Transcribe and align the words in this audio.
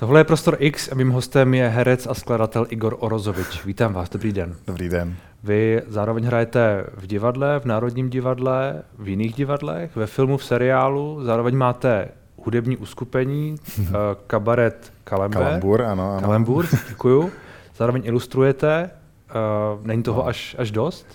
Tohle 0.00 0.20
je 0.20 0.24
Prostor 0.24 0.56
X 0.58 0.92
a 0.92 0.94
mým 0.94 1.10
hostem 1.10 1.54
je 1.54 1.68
herec 1.68 2.06
a 2.06 2.14
skladatel 2.14 2.66
Igor 2.68 2.96
Orozovič. 2.98 3.64
Vítám 3.64 3.92
vás, 3.92 4.08
dobrý 4.08 4.32
den. 4.32 4.56
Dobrý 4.66 4.88
den. 4.88 5.16
Vy 5.42 5.82
zároveň 5.88 6.24
hrajete 6.24 6.86
v 6.96 7.06
divadle, 7.06 7.60
v 7.60 7.64
Národním 7.64 8.10
divadle, 8.10 8.82
v 8.98 9.08
jiných 9.08 9.34
divadlech, 9.34 9.96
ve 9.96 10.06
filmu, 10.06 10.36
v 10.36 10.44
seriálu, 10.44 11.24
zároveň 11.24 11.56
máte 11.56 12.08
hudební 12.36 12.76
uskupení, 12.76 13.56
eh, 13.80 13.92
kabaret 14.26 14.92
Kalember. 15.04 15.42
Kalambur, 15.42 15.82
ano, 15.82 16.12
ano. 16.12 16.20
Kalembur, 16.20 16.66
děkuju. 16.88 17.30
Zároveň 17.76 18.02
ilustrujete, 18.04 18.90
uh, 19.30 19.86
není 19.86 20.02
toho 20.02 20.22
no. 20.22 20.28
až, 20.28 20.56
až 20.58 20.70
dost? 20.70 21.06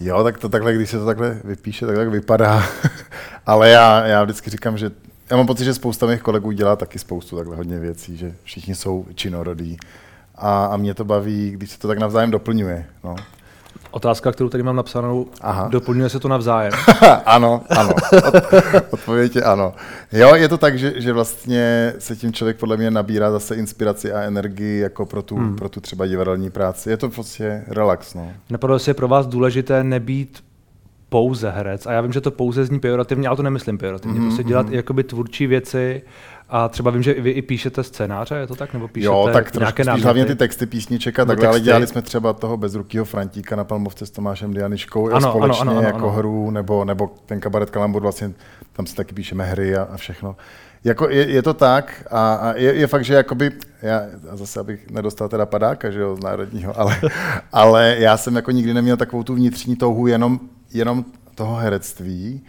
Jo, 0.00 0.24
tak 0.24 0.38
to 0.38 0.48
takhle, 0.48 0.74
když 0.74 0.90
se 0.90 0.98
to 0.98 1.06
takhle 1.06 1.40
vypíše, 1.44 1.86
tak 1.86 1.96
tak 1.96 2.08
vypadá. 2.08 2.62
Ale 3.46 3.68
já, 3.70 4.06
já 4.06 4.22
vždycky 4.24 4.50
říkám, 4.50 4.78
že 4.78 4.90
já 5.32 5.36
mám 5.36 5.46
pocit, 5.46 5.64
že 5.64 5.74
spousta 5.74 6.06
mých 6.06 6.22
kolegů 6.22 6.50
dělá 6.50 6.76
taky 6.76 6.98
spoustu 6.98 7.36
takhle 7.36 7.56
hodně 7.56 7.78
věcí, 7.78 8.16
že 8.16 8.34
všichni 8.42 8.74
jsou 8.74 9.06
činorodí. 9.14 9.76
A, 10.34 10.64
a 10.64 10.76
mě 10.76 10.94
to 10.94 11.04
baví, 11.04 11.50
když 11.50 11.70
se 11.70 11.78
to 11.78 11.88
tak 11.88 11.98
navzájem 11.98 12.30
doplňuje. 12.30 12.86
No. 13.04 13.16
Otázka, 13.90 14.32
kterou 14.32 14.48
tady 14.48 14.62
mám 14.62 14.76
napsanou, 14.76 15.26
Aha. 15.40 15.68
doplňuje 15.68 16.08
se 16.08 16.20
to 16.20 16.28
navzájem? 16.28 16.72
ano, 17.26 17.62
ano. 17.68 17.94
Odpověď 18.90 19.36
je 19.36 19.42
ano. 19.42 19.74
Jo, 20.12 20.34
je 20.34 20.48
to 20.48 20.58
tak, 20.58 20.78
že, 20.78 21.00
že 21.00 21.12
vlastně 21.12 21.94
se 21.98 22.16
tím 22.16 22.32
člověk 22.32 22.56
podle 22.56 22.76
mě 22.76 22.90
nabírá 22.90 23.30
zase 23.30 23.54
inspiraci 23.54 24.12
a 24.12 24.20
energii 24.20 24.80
jako 24.80 25.06
pro 25.06 25.22
tu, 25.22 25.36
hmm. 25.36 25.56
pro 25.56 25.68
tu 25.68 25.80
třeba 25.80 26.06
divadelní 26.06 26.50
práci. 26.50 26.90
Je 26.90 26.96
to 26.96 27.08
prostě 27.08 27.64
relax. 27.68 28.14
No. 28.14 28.32
Napadlo 28.50 28.78
se 28.78 28.90
je 28.90 28.94
pro 28.94 29.08
vás 29.08 29.26
důležité 29.26 29.84
nebýt 29.84 30.42
pouze 31.12 31.50
herec. 31.50 31.86
A 31.86 31.92
já 31.92 32.00
vím, 32.00 32.12
že 32.12 32.20
to 32.20 32.30
pouze 32.30 32.64
zní 32.64 32.80
pejorativně, 32.80 33.28
ale 33.28 33.36
to 33.36 33.42
nemyslím 33.42 33.78
pejorativně. 33.78 34.20
Mm-hmm. 34.20 34.24
Prostě 34.24 34.42
dělat 34.42 34.66
mm-hmm. 34.66 34.74
jakoby 34.74 35.04
tvůrčí 35.04 35.46
věci 35.46 36.02
a 36.48 36.68
třeba 36.68 36.90
vím, 36.90 37.02
že 37.02 37.14
vy 37.14 37.30
i 37.30 37.42
píšete 37.42 37.82
scénáře, 37.82 38.34
je 38.34 38.46
to 38.46 38.54
tak? 38.54 38.72
Nebo 38.72 38.88
píšete 38.88 39.14
jo, 39.14 39.30
tak 39.32 39.54
nějaké 39.54 39.84
spíš 39.84 40.04
hlavně 40.04 40.24
ty 40.24 40.34
texty 40.34 40.66
písniček 40.66 41.18
a 41.18 41.24
takhle, 41.24 41.48
ale 41.48 41.60
dělali 41.60 41.86
jsme 41.86 42.02
třeba 42.02 42.32
toho 42.32 42.56
bezrukýho 42.56 43.04
Frantíka 43.04 43.56
na 43.56 43.64
Palmovce 43.64 44.06
s 44.06 44.10
Tomášem 44.10 44.54
Dianiškou 44.54 45.10
ano, 45.10 45.30
společně 45.30 45.60
ano, 45.60 45.70
ano, 45.70 45.78
ano, 45.78 45.86
jako 45.86 45.98
ano. 45.98 46.10
hru, 46.10 46.50
nebo, 46.50 46.84
nebo 46.84 47.10
ten 47.26 47.40
kabaret 47.40 47.70
Kalambur, 47.70 48.02
vlastně 48.02 48.32
tam 48.72 48.86
si 48.86 48.94
taky 48.94 49.14
píšeme 49.14 49.44
hry 49.44 49.76
a, 49.76 49.82
a 49.82 49.96
všechno. 49.96 50.36
Jako 50.84 51.08
je, 51.08 51.30
je, 51.30 51.42
to 51.42 51.54
tak 51.54 52.06
a, 52.10 52.34
a 52.34 52.52
je, 52.56 52.74
je, 52.74 52.86
fakt, 52.86 53.04
že 53.04 53.14
jakoby, 53.14 53.52
já 53.82 54.02
zase 54.32 54.60
abych 54.60 54.90
nedostal 54.90 55.28
teda 55.28 55.46
padáka, 55.46 55.90
že 55.90 56.00
jo, 56.00 56.16
z 56.16 56.22
národního, 56.22 56.80
ale, 56.80 57.00
ale 57.52 57.96
já 57.98 58.16
jsem 58.16 58.36
jako 58.36 58.50
nikdy 58.50 58.74
neměl 58.74 58.96
takovou 58.96 59.22
tu 59.22 59.34
vnitřní 59.34 59.76
touhu 59.76 60.06
jenom, 60.06 60.40
jenom 60.74 61.04
toho 61.34 61.56
herectví, 61.56 62.44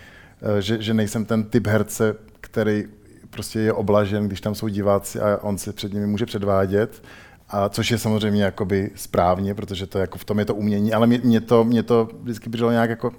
eh, 0.58 0.62
že, 0.62 0.82
že 0.82 0.94
nejsem 0.94 1.26
ten 1.26 1.44
typ 1.44 1.68
herce, 1.68 2.16
který 2.42 2.84
prostě 3.30 3.60
je 3.60 3.74
oblažen, 3.74 4.28
když 4.28 4.42
tam 4.42 4.56
jsou 4.56 4.68
diváci 4.68 5.20
a 5.20 5.40
on 5.42 5.58
se 5.58 5.74
před 5.74 5.94
nimi 5.94 6.08
může 6.08 6.26
předvádět, 6.26 7.04
a 7.50 7.70
což 7.70 7.92
je 7.92 7.98
samozřejmě 7.98 8.44
jakoby 8.44 8.92
správně, 8.96 9.56
protože 9.56 9.88
to 9.88 10.00
jako 10.00 10.18
v 10.18 10.26
tom 10.26 10.40
je 10.40 10.46
to 10.46 10.56
umění, 10.56 10.94
ale 10.94 11.08
mě, 11.08 11.22
mě, 11.24 11.42
to, 11.42 11.64
mě 11.64 11.84
to 11.84 12.10
vždycky 12.22 12.50
bylo 12.50 12.72
nějak 12.72 12.90
jako, 12.90 13.12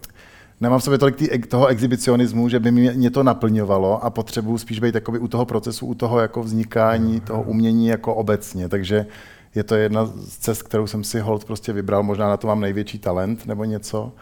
nemám 0.60 0.78
v 0.80 0.84
sobě 0.84 0.98
tolik 0.98 1.16
tý, 1.16 1.38
toho 1.38 1.66
exhibicionismu, 1.66 2.48
že 2.48 2.60
by 2.60 2.70
mě, 2.70 3.10
to 3.10 3.22
naplňovalo 3.22 4.04
a 4.04 4.10
potřebuji 4.10 4.58
spíš 4.58 4.80
být 4.80 4.94
jakoby 4.94 5.18
u 5.18 5.28
toho 5.28 5.46
procesu, 5.46 5.86
u 5.86 5.94
toho 5.94 6.20
jako 6.20 6.42
vznikání, 6.42 7.20
toho 7.20 7.42
umění 7.42 7.86
jako 7.86 8.14
obecně, 8.14 8.68
takže 8.68 9.06
je 9.54 9.64
to 9.64 9.74
jedna 9.74 10.06
z 10.06 10.38
cest, 10.38 10.62
kterou 10.62 10.86
jsem 10.86 11.04
si 11.04 11.20
hold 11.20 11.44
prostě 11.44 11.72
vybral, 11.72 12.02
možná 12.02 12.28
na 12.28 12.36
to 12.36 12.46
mám 12.46 12.60
největší 12.60 12.98
talent 12.98 13.46
nebo 13.46 13.64
něco, 13.64 14.12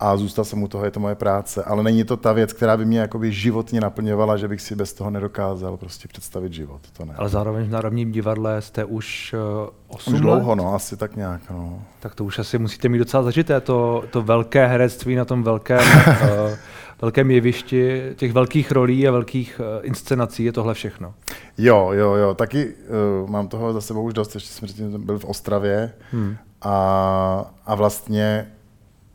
a 0.00 0.16
zůstal 0.16 0.44
jsem 0.44 0.62
u 0.62 0.68
toho, 0.68 0.84
je 0.84 0.90
to 0.90 1.00
moje 1.00 1.14
práce. 1.14 1.64
Ale 1.64 1.82
není 1.82 2.04
to 2.04 2.16
ta 2.16 2.32
věc, 2.32 2.52
která 2.52 2.76
by 2.76 2.84
mě 2.84 2.98
jakoby 2.98 3.32
životně 3.32 3.80
naplňovala, 3.80 4.36
že 4.36 4.48
bych 4.48 4.60
si 4.60 4.74
bez 4.74 4.92
toho 4.92 5.10
nedokázal 5.10 5.76
prostě 5.76 6.08
představit 6.08 6.52
život. 6.52 6.80
To 6.92 7.04
ne. 7.04 7.14
Ale 7.16 7.28
zároveň 7.28 7.66
v 7.66 7.70
Národním 7.70 8.12
divadle 8.12 8.62
jste 8.62 8.84
už 8.84 9.34
uh, 9.62 9.70
8 9.88 10.14
Už 10.14 10.20
dlouho, 10.20 10.54
no, 10.54 10.74
asi 10.74 10.96
tak 10.96 11.16
nějak. 11.16 11.40
No. 11.50 11.82
Tak 12.00 12.14
to 12.14 12.24
už 12.24 12.38
asi 12.38 12.58
musíte 12.58 12.88
mít 12.88 12.98
docela 12.98 13.22
zažité, 13.22 13.60
to, 13.60 14.04
to 14.10 14.22
velké 14.22 14.66
herectví 14.66 15.14
na 15.14 15.24
tom 15.24 15.42
velkém, 15.42 15.78
uh, 15.78 16.50
velkém 17.02 17.30
jevišti, 17.30 18.02
těch 18.16 18.32
velkých 18.32 18.72
rolí 18.72 19.08
a 19.08 19.12
velkých 19.12 19.60
uh, 19.60 19.86
inscenací 19.86 20.44
je 20.44 20.52
tohle 20.52 20.74
všechno. 20.74 21.14
Jo, 21.58 21.90
jo, 21.92 22.14
jo, 22.14 22.34
taky 22.34 22.74
uh, 23.22 23.30
mám 23.30 23.48
toho 23.48 23.72
za 23.72 23.80
sebou 23.80 24.02
už 24.02 24.14
dost, 24.14 24.34
ještě 24.34 24.66
jsem 24.66 25.06
byl 25.06 25.18
v 25.18 25.24
Ostravě 25.24 25.92
hmm. 26.12 26.36
a, 26.62 27.54
a 27.66 27.74
vlastně 27.74 28.46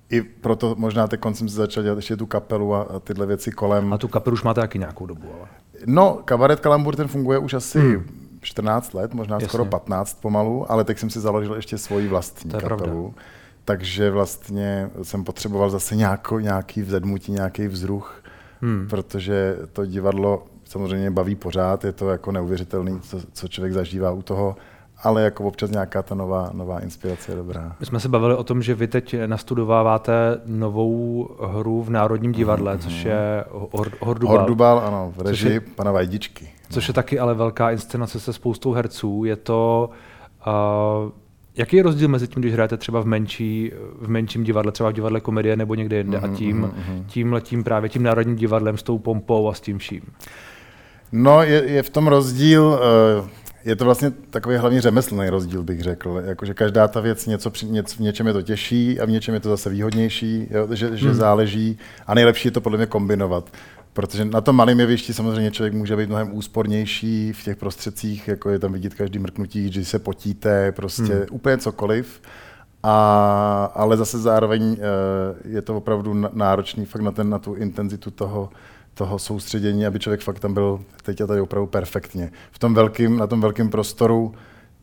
i 0.09 0.21
proto 0.21 0.75
možná 0.77 1.07
teď 1.07 1.19
jsem 1.33 1.49
si 1.49 1.55
začal 1.55 1.83
dělat 1.83 1.95
ještě 1.95 2.17
tu 2.17 2.25
kapelu 2.25 2.75
a, 2.75 2.81
a 2.81 2.99
tyhle 2.99 3.25
věci 3.25 3.51
kolem. 3.51 3.93
A 3.93 3.97
tu 3.97 4.07
kapelu 4.07 4.33
už 4.33 4.43
máte 4.43 4.61
taky 4.61 4.79
nějakou 4.79 5.05
dobu, 5.05 5.27
ale? 5.39 5.47
No, 5.85 6.19
kabaret 6.25 6.59
Kalambur 6.59 6.95
ten 6.95 7.07
funguje 7.07 7.37
už 7.37 7.53
asi 7.53 7.79
hmm. 7.79 8.25
14 8.41 8.93
let, 8.93 9.13
možná 9.13 9.35
Jasně. 9.35 9.47
skoro 9.47 9.65
15 9.65 10.21
pomalu, 10.21 10.71
ale 10.71 10.83
teď 10.83 10.97
jsem 10.99 11.09
si 11.09 11.19
založil 11.19 11.55
ještě 11.55 11.77
svoji 11.77 12.07
vlastní 12.07 12.51
to 12.51 12.57
kapelu. 12.59 12.77
Pravda. 12.77 13.21
Takže 13.65 14.11
vlastně 14.11 14.89
jsem 15.03 15.23
potřeboval 15.23 15.69
zase 15.69 15.95
nějakou, 15.95 16.39
nějaký 16.39 16.81
vzedmutí, 16.81 17.31
nějaký 17.31 17.67
vzruch, 17.67 18.23
hmm. 18.61 18.87
protože 18.89 19.57
to 19.73 19.85
divadlo 19.85 20.45
samozřejmě 20.65 21.11
baví 21.11 21.35
pořád, 21.35 21.85
je 21.85 21.91
to 21.91 22.09
jako 22.09 22.31
neuvěřitelný, 22.31 22.99
co, 22.99 23.21
co 23.33 23.47
člověk 23.47 23.73
zažívá 23.73 24.11
u 24.11 24.21
toho 24.21 24.55
ale 25.03 25.21
jako 25.21 25.43
občas 25.43 25.71
nějaká 25.71 26.01
ta 26.01 26.15
nová, 26.15 26.49
nová 26.53 26.79
inspirace 26.79 27.31
je 27.31 27.35
dobrá. 27.35 27.75
My 27.79 27.85
jsme 27.85 27.99
se 27.99 28.09
bavili 28.09 28.35
o 28.35 28.43
tom, 28.43 28.61
že 28.61 28.75
vy 28.75 28.87
teď 28.87 29.15
nastudováváte 29.25 30.41
novou 30.45 31.29
hru 31.43 31.83
v 31.83 31.89
Národním 31.89 32.31
divadle, 32.31 32.75
mm-hmm. 32.75 32.79
což 32.79 33.05
je 33.05 33.43
Hordubal. 33.99 34.37
Hordubal, 34.37 34.79
ano, 34.79 35.13
v 35.17 35.21
režii 35.21 35.53
je, 35.53 35.59
pana 35.59 35.91
Vajdičky. 35.91 36.49
Což 36.69 36.87
je 36.87 36.93
taky 36.93 37.19
ale 37.19 37.33
velká 37.33 37.71
inscenace 37.71 38.19
se 38.19 38.33
spoustou 38.33 38.71
herců. 38.71 39.23
Je 39.23 39.35
to... 39.35 39.89
Uh, 40.47 41.11
Jaký 41.57 41.75
je 41.75 41.83
rozdíl 41.83 42.07
mezi 42.07 42.27
tím, 42.27 42.41
když 42.41 42.53
hrajete 42.53 42.77
třeba 42.77 43.01
v, 43.01 43.05
menší, 43.05 43.71
v 44.01 44.09
menším 44.09 44.43
divadle, 44.43 44.71
třeba 44.71 44.89
v 44.89 44.93
divadle 44.93 45.19
komedie 45.19 45.55
nebo 45.55 45.75
někde 45.75 45.97
jinde, 45.97 46.17
mm-hmm, 46.17 46.23
a 46.23 46.27
mhm, 46.27 46.35
tím, 46.35 46.61
mm-hmm. 46.63 47.05
tím 47.07 47.33
letím 47.33 47.63
právě 47.63 47.89
tím 47.89 48.03
národním 48.03 48.35
divadlem 48.35 48.77
s 48.77 48.83
tou 48.83 48.99
pompou 48.99 49.49
a 49.49 49.53
s 49.53 49.61
tím 49.61 49.77
vším? 49.77 50.01
No, 51.11 51.43
je, 51.43 51.63
je 51.65 51.83
v 51.83 51.89
tom 51.89 52.07
rozdíl. 52.07 52.79
Uh, 53.21 53.27
je 53.65 53.75
to 53.75 53.85
vlastně 53.85 54.11
takový 54.29 54.55
hlavně 54.55 54.81
řemeslný 54.81 55.29
rozdíl, 55.29 55.63
bych 55.63 55.81
řekl. 55.81 56.21
Jakože 56.25 56.53
každá 56.53 56.87
ta 56.87 56.99
věc 56.99 57.25
něco, 57.25 57.51
něco, 57.63 57.95
v 57.95 57.99
něčem 57.99 58.27
je 58.27 58.33
to 58.33 58.41
těžší 58.41 58.99
a 58.99 59.05
v 59.05 59.09
něčem 59.09 59.33
je 59.33 59.39
to 59.39 59.49
zase 59.49 59.69
výhodnější, 59.69 60.47
jo? 60.51 60.67
že, 60.71 60.97
že 60.97 61.07
hmm. 61.07 61.15
záleží. 61.15 61.79
A 62.07 62.13
nejlepší 62.13 62.47
je 62.47 62.51
to 62.51 62.61
podle 62.61 62.77
mě 62.77 62.85
kombinovat. 62.85 63.49
Protože 63.93 64.25
na 64.25 64.41
tom 64.41 64.55
malém 64.55 64.79
jevišti 64.79 65.13
samozřejmě 65.13 65.51
člověk 65.51 65.73
může 65.73 65.95
být 65.95 66.09
mnohem 66.09 66.33
úspornější 66.33 67.33
v 67.33 67.43
těch 67.43 67.57
prostředcích, 67.57 68.27
jako 68.27 68.49
je 68.49 68.59
tam 68.59 68.73
vidět 68.73 68.93
každý 68.93 69.19
mrknutí, 69.19 69.71
že 69.71 69.85
se 69.85 69.99
potíte, 69.99 70.71
prostě 70.71 71.13
hmm. 71.13 71.25
úplně 71.31 71.57
cokoliv. 71.57 72.21
A, 72.83 73.71
ale 73.75 73.97
zase 73.97 74.19
zároveň 74.19 74.77
eh, 74.79 75.49
je 75.49 75.61
to 75.61 75.77
opravdu 75.77 76.13
náročný 76.33 76.85
fakt 76.85 77.01
na, 77.01 77.11
ten, 77.11 77.29
na 77.29 77.39
tu 77.39 77.53
intenzitu 77.53 78.11
toho, 78.11 78.49
toho 78.95 79.19
soustředění, 79.19 79.85
aby 79.85 79.99
člověk 79.99 80.21
fakt 80.21 80.39
tam 80.39 80.53
byl 80.53 80.79
teď 81.03 81.21
a 81.21 81.27
tady 81.27 81.41
opravdu 81.41 81.67
perfektně. 81.67 82.31
V 82.51 82.59
tom 82.59 82.73
velkým, 82.73 83.17
na 83.17 83.27
tom 83.27 83.41
velkém 83.41 83.69
prostoru 83.69 84.33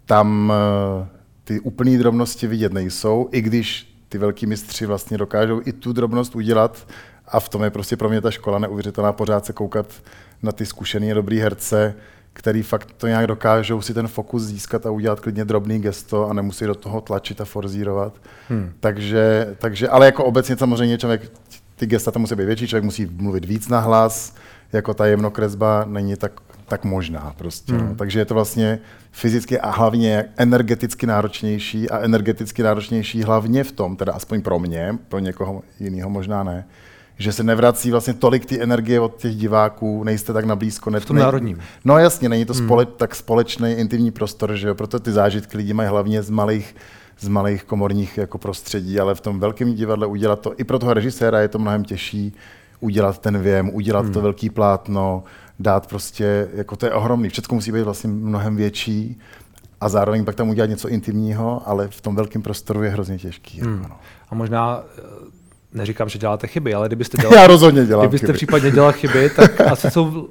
tam 0.06 0.52
eh, 0.52 1.08
ty 1.44 1.60
úplné 1.60 1.98
drobnosti 1.98 2.46
vidět 2.46 2.72
nejsou, 2.72 3.28
i 3.32 3.40
když 3.40 3.96
ty 4.08 4.18
velký 4.18 4.46
mistři 4.46 4.86
vlastně 4.86 5.18
dokážou 5.18 5.60
i 5.64 5.72
tu 5.72 5.92
drobnost 5.92 6.36
udělat 6.36 6.86
a 7.26 7.40
v 7.40 7.48
tom 7.48 7.62
je 7.62 7.70
prostě 7.70 7.96
pro 7.96 8.08
mě 8.08 8.20
ta 8.20 8.30
škola 8.30 8.58
neuvěřitelná 8.58 9.12
pořád 9.12 9.46
se 9.46 9.52
koukat 9.52 9.86
na 10.42 10.52
ty 10.52 10.66
zkušený 10.66 11.12
a 11.12 11.14
dobrý 11.14 11.38
herce, 11.38 11.94
který 12.32 12.62
fakt 12.62 12.92
to 12.96 13.06
nějak 13.06 13.26
dokážou 13.26 13.80
si 13.80 13.94
ten 13.94 14.08
fokus 14.08 14.42
získat 14.42 14.86
a 14.86 14.90
udělat 14.90 15.20
klidně 15.20 15.44
drobný 15.44 15.78
gesto 15.78 16.28
a 16.30 16.32
nemusí 16.32 16.64
do 16.64 16.74
toho 16.74 17.00
tlačit 17.00 17.40
a 17.40 17.44
forzírovat. 17.44 18.14
Hmm. 18.48 18.72
Takže, 18.80 19.56
takže, 19.58 19.88
ale 19.88 20.06
jako 20.06 20.24
obecně 20.24 20.56
samozřejmě 20.56 20.98
člověk 20.98 21.32
ty 21.82 21.86
gesta 21.86 22.10
tam 22.10 22.20
musí 22.20 22.34
být 22.34 22.44
větší, 22.44 22.68
člověk 22.68 22.84
musí 22.84 23.08
mluvit 23.16 23.44
víc 23.44 23.68
na 23.68 23.80
hlas, 23.80 24.34
jako 24.72 24.94
ta 24.94 25.06
jemnokresba 25.06 25.84
není 25.88 26.16
tak, 26.16 26.32
tak 26.68 26.84
možná 26.84 27.34
prostě. 27.38 27.72
No. 27.72 27.78
Hmm. 27.78 27.88
No. 27.88 27.94
Takže 27.94 28.18
je 28.18 28.24
to 28.24 28.34
vlastně 28.34 28.78
fyzicky 29.12 29.60
a 29.60 29.70
hlavně 29.70 30.24
energeticky 30.36 31.06
náročnější 31.06 31.90
a 31.90 31.98
energeticky 31.98 32.62
náročnější 32.62 33.22
hlavně 33.22 33.64
v 33.64 33.72
tom, 33.72 33.96
teda 33.96 34.12
aspoň 34.12 34.42
pro 34.42 34.58
mě, 34.58 34.98
pro 35.08 35.18
někoho 35.18 35.62
jiného 35.80 36.10
možná 36.10 36.44
ne, 36.44 36.64
že 37.18 37.32
se 37.32 37.42
nevrací 37.42 37.90
vlastně 37.90 38.14
tolik 38.14 38.46
ty 38.46 38.62
energie 38.62 39.00
od 39.00 39.16
těch 39.16 39.36
diváků, 39.36 40.04
nejste 40.04 40.32
tak 40.32 40.44
na 40.44 40.56
blízko. 40.56 40.90
v 40.90 41.04
tom 41.04 41.16
národním. 41.16 41.58
No 41.84 41.98
jasně, 41.98 42.28
není 42.28 42.44
to 42.44 42.52
hmm. 42.52 42.64
spole, 42.66 42.86
tak 42.86 43.14
společný 43.14 43.72
intimní 43.72 44.10
prostor, 44.10 44.54
že 44.54 44.68
jo? 44.68 44.74
proto 44.74 45.00
ty 45.00 45.12
zážitky 45.12 45.56
lidi 45.56 45.72
mají 45.72 45.88
hlavně 45.88 46.22
z 46.22 46.30
malých 46.30 46.74
z 47.18 47.28
malých 47.28 47.64
komorních 47.64 48.18
jako 48.18 48.38
prostředí, 48.38 49.00
ale 49.00 49.14
v 49.14 49.20
tom 49.20 49.40
velkém 49.40 49.74
divadle 49.74 50.06
udělat 50.06 50.40
to, 50.40 50.54
i 50.56 50.64
pro 50.64 50.78
toho 50.78 50.94
režiséra 50.94 51.40
je 51.40 51.48
to 51.48 51.58
mnohem 51.58 51.84
těžší 51.84 52.34
udělat 52.80 53.18
ten 53.18 53.38
věm, 53.38 53.70
udělat 53.74 54.04
hmm. 54.04 54.12
to 54.12 54.20
velký 54.20 54.50
plátno, 54.50 55.22
dát 55.58 55.86
prostě, 55.86 56.48
jako 56.54 56.76
to 56.76 56.86
je 56.86 56.92
ohromný, 56.92 57.28
všechno 57.28 57.54
musí 57.54 57.72
být 57.72 57.82
vlastně 57.82 58.10
mnohem 58.10 58.56
větší 58.56 59.20
a 59.80 59.88
zároveň 59.88 60.24
pak 60.24 60.34
tam 60.34 60.48
udělat 60.48 60.70
něco 60.70 60.88
intimního, 60.88 61.62
ale 61.66 61.88
v 61.88 62.00
tom 62.00 62.16
velkém 62.16 62.42
prostoru 62.42 62.82
je 62.82 62.90
hrozně 62.90 63.18
těžký. 63.18 63.58
Jako 63.58 63.70
hmm. 63.70 63.82
Jako 63.82 63.88
no. 63.94 64.00
A 64.30 64.34
možná 64.34 64.82
eh, 64.98 65.02
neříkám, 65.72 66.08
že 66.08 66.18
děláte 66.18 66.46
chyby, 66.46 66.74
ale 66.74 66.88
kdybyste 66.88 67.16
dělal, 67.20 67.34
Já 67.34 67.46
rozhodně 67.46 67.86
dělám 67.86 68.06
kdybyste 68.06 68.26
chyby. 68.26 68.36
případně 68.36 68.70
dělal 68.70 68.92
chyby, 68.92 69.30
tak 69.36 69.60
asi 69.72 69.90
jsou 69.90 70.28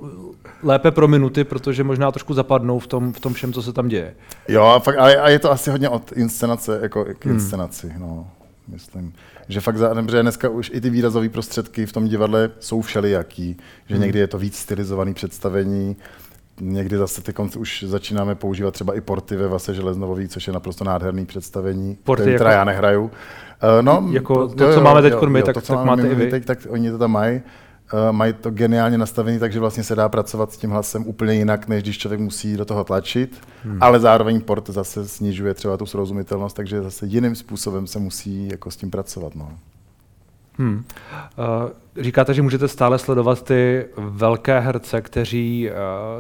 lépe 0.64 0.92
pro 0.92 1.08
minuty, 1.08 1.44
protože 1.44 1.84
možná 1.84 2.12
trošku 2.12 2.34
zapadnou 2.34 2.80
v 2.80 2.88
tom, 2.88 3.14
v 3.14 3.20
tom 3.20 3.34
všem, 3.34 3.54
co 3.54 3.62
se 3.62 3.74
tam 3.74 3.88
děje. 3.88 4.14
Jo, 4.48 4.64
a, 4.64 4.80
fakt, 4.80 4.98
a, 4.98 5.22
a 5.22 5.30
je 5.30 5.40
to 5.40 5.52
asi 5.52 5.70
hodně 5.70 5.90
od 5.90 6.12
inscenace, 6.12 6.80
jako 6.82 7.06
k 7.20 7.26
hmm. 7.26 7.34
inscenaci, 7.34 7.90
hmm. 7.90 8.02
no, 8.02 8.28
myslím. 8.68 9.14
Že 9.48 9.62
fakt, 9.62 9.78
za, 9.78 10.06
že 10.12 10.22
dneska 10.22 10.50
už 10.50 10.72
i 10.74 10.82
ty 10.82 10.90
výrazové 10.90 11.30
prostředky 11.30 11.86
v 11.86 11.94
tom 11.94 12.08
divadle 12.08 12.50
jsou 12.60 12.82
všelijaký, 12.82 13.58
že 13.88 13.96
hmm. 13.96 14.02
někdy 14.02 14.20
je 14.20 14.28
to 14.28 14.38
víc 14.38 14.58
stylizovaný 14.58 15.14
představení, 15.14 15.96
někdy 16.62 16.98
zase 16.98 17.22
ty 17.22 17.34
konce 17.34 17.60
už 17.60 17.84
začínáme 17.88 18.36
používat 18.36 18.74
třeba 18.74 18.96
i 18.96 19.02
porty 19.02 19.36
ve 19.36 19.48
Vase 19.48 19.74
Železnovový, 19.74 20.28
což 20.28 20.48
je 20.48 20.54
naprosto 20.54 20.84
nádherný 20.84 21.26
představení, 21.26 21.98
porty 22.04 22.22
který 22.22 22.34
jako... 22.34 22.46
já 22.46 22.64
nehraju. 22.64 23.04
Uh, 23.04 23.12
no, 23.82 24.10
jako 24.12 24.48
to, 24.48 24.56
to, 24.56 24.74
co 24.74 24.80
jo, 24.80 24.82
máme 24.82 25.02
teď 25.02 25.14
my, 25.28 25.40
jo, 25.40 25.46
tak, 25.46 25.54
to, 25.54 25.62
co 25.62 25.76
tak 25.76 25.86
máte 25.86 26.08
i 26.08 26.16
vy. 26.16 26.30
Teď, 26.30 26.46
tak 26.46 26.68
oni 26.70 26.92
to 26.92 26.98
tam 26.98 27.12
mají. 27.12 27.42
Uh, 27.94 28.16
mají 28.16 28.34
to 28.34 28.52
geniálně 28.52 28.98
nastavené, 28.98 29.40
takže 29.40 29.60
vlastně 29.60 29.84
se 29.84 29.96
dá 29.96 30.10
pracovat 30.10 30.54
s 30.54 30.58
tím 30.58 30.70
hlasem 30.70 31.08
úplně 31.08 31.34
jinak, 31.34 31.68
než 31.68 31.84
když 31.84 31.98
člověk 31.98 32.22
musí 32.22 32.58
do 32.58 32.66
toho 32.66 32.84
tlačit, 32.84 33.42
hmm. 33.64 33.78
ale 33.82 34.00
zároveň 34.00 34.42
port 34.42 34.70
zase 34.70 35.08
snižuje 35.08 35.54
třeba 35.54 35.78
tu 35.78 35.86
srozumitelnost, 35.86 36.56
takže 36.56 36.82
zase 36.82 37.06
jiným 37.06 37.36
způsobem 37.36 37.88
se 37.88 38.00
musí 38.00 38.50
jako 38.52 38.72
s 38.72 38.76
tím 38.76 38.92
pracovat. 38.92 39.36
No. 39.36 39.52
Hmm. 40.58 40.84
Uh, 41.38 42.04
říkáte, 42.04 42.34
že 42.34 42.42
můžete 42.42 42.68
stále 42.68 43.00
sledovat 43.00 43.44
ty 43.44 43.86
velké 43.98 44.60
herce, 44.60 45.02
kteří 45.02 45.70
uh, 45.70 45.76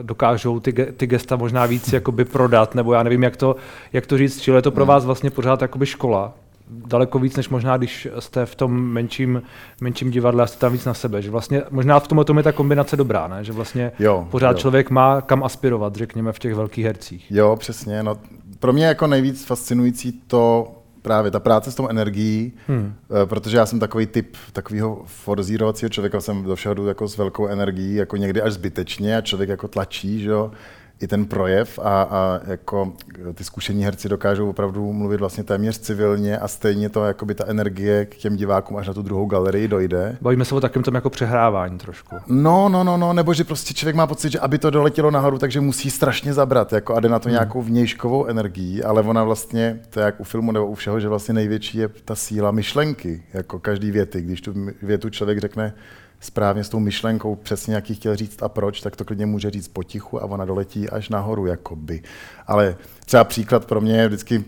dokážou 0.06 0.60
ty, 0.60 0.74
ty 0.74 1.08
gesta 1.08 1.36
možná 1.36 1.66
víc 1.66 1.94
jakoby 1.94 2.26
prodat, 2.26 2.76
nebo 2.76 2.94
já 2.94 3.04
nevím, 3.04 3.24
jak 3.24 3.38
to, 3.38 3.56
jak 3.94 4.06
to 4.06 4.18
říct, 4.18 4.42
čili 4.42 4.58
je 4.58 4.62
to 4.62 4.72
pro 4.72 4.84
hmm. 4.84 4.90
vás 4.90 5.06
vlastně 5.06 5.30
pořád 5.30 5.62
jakoby 5.62 5.86
škola, 5.86 6.34
daleko 6.72 7.20
víc, 7.20 7.38
než 7.38 7.50
možná, 7.50 7.78
když 7.78 8.08
jste 8.20 8.46
v 8.46 8.56
tom 8.56 8.82
menším, 8.82 9.42
menším 9.82 10.12
divadle 10.12 10.44
a 10.44 10.48
jste 10.48 10.60
tam 10.60 10.74
víc 10.74 10.86
na 10.86 10.94
sebe. 10.94 11.22
Že 11.22 11.30
vlastně 11.30 11.64
možná 11.70 12.00
v 12.00 12.08
tomhle 12.08 12.26
tom 12.26 12.38
je 12.38 12.44
ta 12.44 12.52
kombinace 12.52 12.98
dobrá, 12.98 13.28
ne? 13.28 13.44
že 13.44 13.52
vlastně 13.52 13.92
jo, 14.00 14.28
pořád 14.32 14.52
jo. 14.52 14.58
člověk 14.58 14.90
má 14.90 15.22
kam 15.22 15.44
aspirovat, 15.44 15.96
řekněme, 15.96 16.32
v 16.32 16.40
těch 16.40 16.56
velkých 16.56 16.86
hercích. 16.86 17.32
Jo, 17.32 17.56
přesně. 17.60 18.04
No, 18.04 18.18
pro 18.60 18.74
mě 18.74 18.86
jako 18.86 19.08
nejvíc 19.08 19.46
fascinující 19.46 20.12
to 20.12 20.72
právě 21.02 21.32
ta 21.32 21.40
práce 21.40 21.72
s 21.72 21.76
tou 21.76 21.88
energií, 21.88 22.54
hmm. 22.68 22.94
Eh, 23.24 23.26
protože 23.26 23.58
já 23.58 23.66
jsem 23.66 23.80
takový 23.80 24.06
typ 24.06 24.38
takového 24.54 25.02
forzírovacího 25.06 25.90
člověka, 25.90 26.22
jsem 26.22 26.44
do 26.44 26.56
všeho 26.56 26.74
jdu 26.74 26.88
jako 26.88 27.08
s 27.08 27.18
velkou 27.18 27.48
energií, 27.48 27.96
jako 27.96 28.18
někdy 28.18 28.42
až 28.42 28.54
zbytečně 28.54 29.18
a 29.18 29.22
člověk 29.22 29.50
jako 29.50 29.68
tlačí, 29.68 30.22
že 30.22 30.30
jo, 30.30 30.52
i 31.02 31.08
ten 31.08 31.26
projev 31.26 31.80
a, 31.80 32.02
a 32.02 32.40
jako 32.48 32.94
ty 33.34 33.44
zkušení 33.44 33.84
herci 33.84 34.10
dokážou 34.10 34.50
opravdu 34.50 34.94
mluvit 34.94 35.20
vlastně 35.20 35.44
téměř 35.44 35.80
civilně 35.80 36.38
a 36.38 36.48
stejně 36.48 36.90
to 36.90 37.06
jako 37.06 37.26
by 37.26 37.36
ta 37.36 37.46
energie 37.48 38.06
k 38.06 38.16
těm 38.16 38.36
divákům 38.36 38.78
až 38.78 38.88
na 38.88 38.94
tu 38.94 39.02
druhou 39.02 39.26
galerii 39.26 39.68
dojde. 39.68 40.18
Bavíme 40.22 40.46
se 40.46 40.56
o 40.56 40.62
takovém 40.62 40.84
tom 40.84 40.96
jako 40.96 41.10
přehrávání 41.10 41.78
trošku. 41.78 42.16
No, 42.28 42.70
no, 42.70 42.84
no, 42.84 42.98
no, 42.98 43.14
nebo 43.14 43.34
že 43.34 43.44
prostě 43.44 43.74
člověk 43.74 43.96
má 43.96 44.08
pocit, 44.08 44.32
že 44.32 44.40
aby 44.40 44.58
to 44.58 44.70
doletělo 44.70 45.12
nahoru, 45.12 45.38
takže 45.38 45.62
musí 45.62 45.92
strašně 45.92 46.34
zabrat, 46.34 46.74
jako 46.74 46.96
a 46.96 47.00
jde 47.00 47.10
na 47.10 47.20
to 47.20 47.30
hmm. 47.30 47.34
nějakou 47.34 47.62
vnějškovou 47.62 48.26
energii, 48.26 48.84
ale 48.84 49.02
ona 49.02 49.24
vlastně, 49.24 49.80
to 49.90 50.00
je 50.00 50.06
jak 50.06 50.20
u 50.20 50.24
filmu 50.24 50.52
nebo 50.52 50.68
u 50.68 50.76
všeho, 50.76 51.00
že 51.00 51.08
vlastně 51.08 51.34
největší 51.34 51.78
je 51.78 51.88
ta 52.06 52.16
síla 52.16 52.52
myšlenky, 52.52 53.24
jako 53.34 53.60
každý 53.60 53.92
věty, 53.92 54.22
když 54.22 54.42
tu 54.42 54.54
větu 54.82 55.10
člověk 55.10 55.40
řekne 55.40 55.74
správně 56.22 56.64
s 56.64 56.70
tou 56.70 56.80
myšlenkou, 56.80 57.36
přesně 57.36 57.76
jaký 57.76 57.96
chtěl 57.96 58.16
říct 58.16 58.44
a 58.44 58.50
proč, 58.50 58.82
tak 58.82 58.96
to 58.96 59.06
klidně 59.06 59.26
může 59.26 59.50
říct 59.50 59.68
potichu 59.68 60.24
a 60.24 60.26
ona 60.26 60.46
doletí 60.46 60.90
až 60.90 61.10
nahoru, 61.10 61.46
jakoby. 61.46 62.02
Ale 62.48 62.76
třeba 63.06 63.24
příklad 63.24 63.66
pro 63.66 63.82
mě 63.82 63.98
je 63.98 64.08
vždycky, 64.08 64.44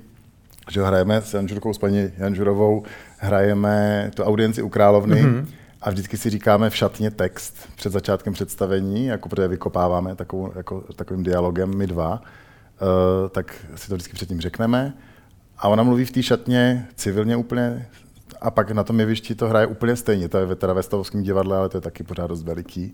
že 0.72 0.84
hrajeme 0.84 1.22
s 1.22 1.34
Janžurkou, 1.34 1.74
s 1.74 1.78
paní 1.78 2.12
Janžurovou, 2.18 2.84
hrajeme 3.18 4.12
tu 4.16 4.24
audienci 4.24 4.62
u 4.62 4.70
Královny 4.70 5.24
mm-hmm. 5.24 5.46
a 5.82 5.90
vždycky 5.90 6.18
si 6.18 6.30
říkáme 6.30 6.70
v 6.70 6.76
šatně 6.76 7.12
text 7.12 7.58
před 7.76 7.94
začátkem 7.94 8.34
představení, 8.34 9.06
jako 9.06 9.30
protože 9.30 9.48
vykopáváme 9.48 10.16
takovou, 10.16 10.52
jako, 10.56 10.84
takovým 10.96 11.24
dialogem 11.24 11.78
my 11.78 11.88
dva, 11.88 12.22
uh, 12.22 13.30
tak 13.30 13.66
si 13.76 13.88
to 13.88 13.96
vždycky 13.96 14.14
předtím 14.14 14.42
řekneme. 14.42 14.94
A 15.58 15.68
ona 15.68 15.84
mluví 15.84 16.06
v 16.06 16.12
té 16.12 16.24
šatně 16.24 16.88
civilně 16.96 17.36
úplně 17.36 17.88
a 18.44 18.52
pak 18.52 18.72
na 18.72 18.84
tom 18.84 19.00
jevišti 19.00 19.36
to 19.36 19.48
hraje 19.48 19.68
úplně 19.68 19.96
stejně. 19.96 20.30
To 20.30 20.38
je 20.38 20.56
teda 20.56 20.74
ve 20.74 20.84
Stavovském 20.84 21.24
divadle, 21.24 21.58
ale 21.58 21.70
to 21.70 21.78
je 21.78 21.82
taky 21.82 22.04
pořád 22.04 22.28
dost 22.28 22.44
veliký. 22.44 22.92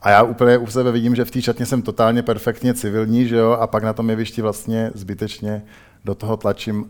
A 0.00 0.10
já 0.10 0.22
úplně 0.22 0.58
u 0.58 0.66
sebe 0.66 0.92
vidím, 0.92 1.14
že 1.14 1.24
v 1.24 1.30
té 1.30 1.42
šatně 1.42 1.66
jsem 1.66 1.82
totálně 1.82 2.22
perfektně 2.22 2.74
civilní, 2.74 3.28
že 3.28 3.36
jo, 3.36 3.50
a 3.50 3.66
pak 3.66 3.82
na 3.82 3.92
tom 3.92 4.10
jevišti 4.10 4.42
vlastně 4.42 4.90
zbytečně 4.94 5.62
do 6.04 6.14
toho 6.14 6.36
tlačím 6.36 6.84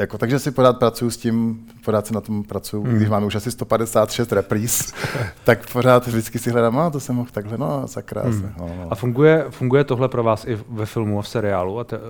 jako, 0.00 0.18
takže 0.18 0.38
si 0.38 0.50
pořád 0.50 0.78
pracuji 0.78 1.10
s 1.10 1.16
tím, 1.16 1.66
pořád 1.84 2.06
si 2.06 2.14
na 2.14 2.20
tom 2.20 2.42
pracuji, 2.42 2.82
hmm. 2.82 2.96
když 2.96 3.08
máme 3.08 3.26
už 3.26 3.34
asi 3.34 3.50
156 3.50 4.32
repríz, 4.32 4.92
tak 5.44 5.72
pořád 5.72 6.06
vždycky 6.06 6.38
si 6.38 6.50
hledám, 6.50 6.74
no 6.74 6.90
to 6.90 7.00
jsem 7.00 7.16
mohl 7.16 7.28
takhle, 7.32 7.58
no 7.58 7.88
sakra. 7.88 8.22
Hmm. 8.22 8.52
No, 8.58 8.70
no. 8.76 8.86
A 8.90 8.94
funguje, 8.94 9.46
funguje 9.50 9.84
tohle 9.84 10.08
pro 10.08 10.22
vás 10.22 10.44
i 10.44 10.58
ve 10.68 10.86
filmu 10.86 11.18
a 11.18 11.22
v 11.22 11.28
seriálu 11.28 11.78
a 11.78 11.84
te, 11.84 12.00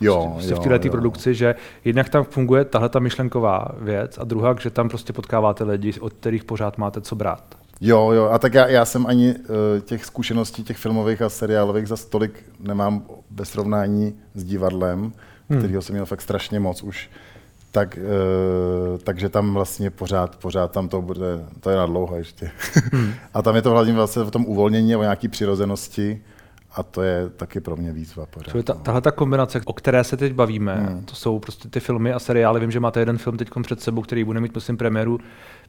jo, 0.00 0.30
prostě 0.32 0.52
jo, 0.52 0.60
v 0.60 0.68
této 0.68 0.90
produkci, 0.90 1.34
že 1.34 1.54
jednak 1.84 2.08
tam 2.08 2.24
funguje 2.24 2.64
tahle 2.64 2.88
ta 2.88 2.98
myšlenková 2.98 3.68
věc 3.78 4.18
a 4.18 4.24
druhá, 4.24 4.56
že 4.60 4.70
tam 4.70 4.88
prostě 4.88 5.12
potkáváte 5.12 5.64
lidi, 5.64 5.92
od 6.00 6.12
kterých 6.12 6.44
pořád 6.44 6.78
máte 6.78 7.00
co 7.00 7.16
brát. 7.16 7.44
Jo, 7.80 8.10
jo, 8.10 8.24
a 8.24 8.38
tak 8.38 8.54
já, 8.54 8.66
já 8.66 8.84
jsem 8.84 9.06
ani 9.06 9.34
uh, 9.34 9.44
těch 9.80 10.04
zkušeností, 10.04 10.64
těch 10.64 10.76
filmových 10.76 11.22
a 11.22 11.28
seriálových 11.28 11.88
za 11.88 11.96
tolik 12.10 12.44
nemám 12.60 13.02
bez 13.30 13.48
srovnání 13.48 14.14
s 14.34 14.44
divadlem, 14.44 15.12
hmm. 15.48 15.58
kterého 15.58 15.82
jsem 15.82 15.92
měl 15.92 16.06
fakt 16.06 16.20
strašně 16.20 16.60
moc 16.60 16.82
už 16.82 17.10
tak, 17.76 17.98
uh, 17.98 18.98
takže 18.98 19.28
tam 19.28 19.54
vlastně 19.54 19.90
pořád, 19.90 20.36
pořád 20.36 20.72
tam 20.72 20.88
to 20.88 21.02
bude, 21.02 21.44
to 21.60 21.70
je 21.70 21.76
na 21.76 21.86
dlouho 21.86 22.16
ještě. 22.16 22.50
Hmm. 22.92 23.12
a 23.34 23.42
tam 23.42 23.56
je 23.56 23.62
to 23.62 23.70
hlavně 23.70 23.92
vlastně 23.92 24.22
v 24.22 24.30
tom 24.30 24.44
uvolnění 24.46 24.96
o 24.96 25.02
nějaký 25.02 25.28
přirozenosti 25.28 26.22
a 26.72 26.82
to 26.82 27.02
je 27.02 27.28
taky 27.30 27.60
pro 27.60 27.76
mě 27.76 27.92
výzva 27.92 28.26
pořád. 28.26 28.50
Čili 28.50 28.62
ta, 28.62 28.74
no. 28.74 28.80
tahle 28.80 29.00
ta 29.00 29.10
kombinace, 29.10 29.60
o 29.64 29.72
které 29.72 30.04
se 30.04 30.16
teď 30.16 30.32
bavíme, 30.32 30.74
hmm. 30.74 31.04
to 31.04 31.14
jsou 31.14 31.38
prostě 31.38 31.68
ty 31.68 31.80
filmy 31.80 32.12
a 32.12 32.18
seriály. 32.18 32.60
Vím, 32.60 32.70
že 32.70 32.80
máte 32.80 33.00
jeden 33.00 33.18
film 33.18 33.36
teď 33.36 33.48
před 33.62 33.80
sebou, 33.80 34.02
který 34.02 34.24
bude 34.24 34.40
mít, 34.40 34.54
myslím, 34.54 34.76
premiéru 34.76 35.18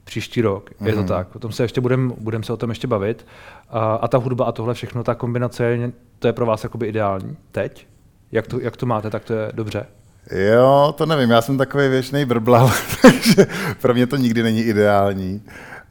příští 0.04 0.40
rok. 0.40 0.70
Je 0.84 0.92
hmm. 0.92 1.06
to 1.06 1.14
tak. 1.14 1.36
O 1.36 1.38
tom 1.38 1.52
se 1.52 1.64
ještě 1.64 1.80
budeme 1.80 2.12
budem 2.18 2.42
se 2.42 2.52
o 2.52 2.56
tom 2.56 2.70
ještě 2.70 2.86
bavit. 2.86 3.26
A, 3.70 3.94
a 3.94 4.08
ta 4.08 4.18
hudba 4.18 4.44
a 4.44 4.52
tohle 4.52 4.74
všechno, 4.74 5.04
ta 5.04 5.14
kombinace, 5.14 5.92
to 6.18 6.26
je 6.26 6.32
pro 6.32 6.46
vás 6.46 6.64
jakoby 6.64 6.86
ideální 6.86 7.36
teď? 7.52 7.86
Jak 8.32 8.46
to, 8.46 8.60
jak 8.60 8.76
to 8.76 8.86
máte, 8.86 9.10
tak 9.10 9.24
to 9.24 9.32
je 9.32 9.52
dobře? 9.54 9.86
Jo, 10.30 10.94
to 10.98 11.06
nevím, 11.06 11.30
já 11.30 11.42
jsem 11.42 11.58
takový 11.58 11.88
věčný 11.88 12.24
brblal, 12.24 12.70
takže 13.02 13.46
pro 13.80 13.94
mě 13.94 14.06
to 14.06 14.16
nikdy 14.16 14.42
není 14.42 14.60
ideální, 14.60 15.42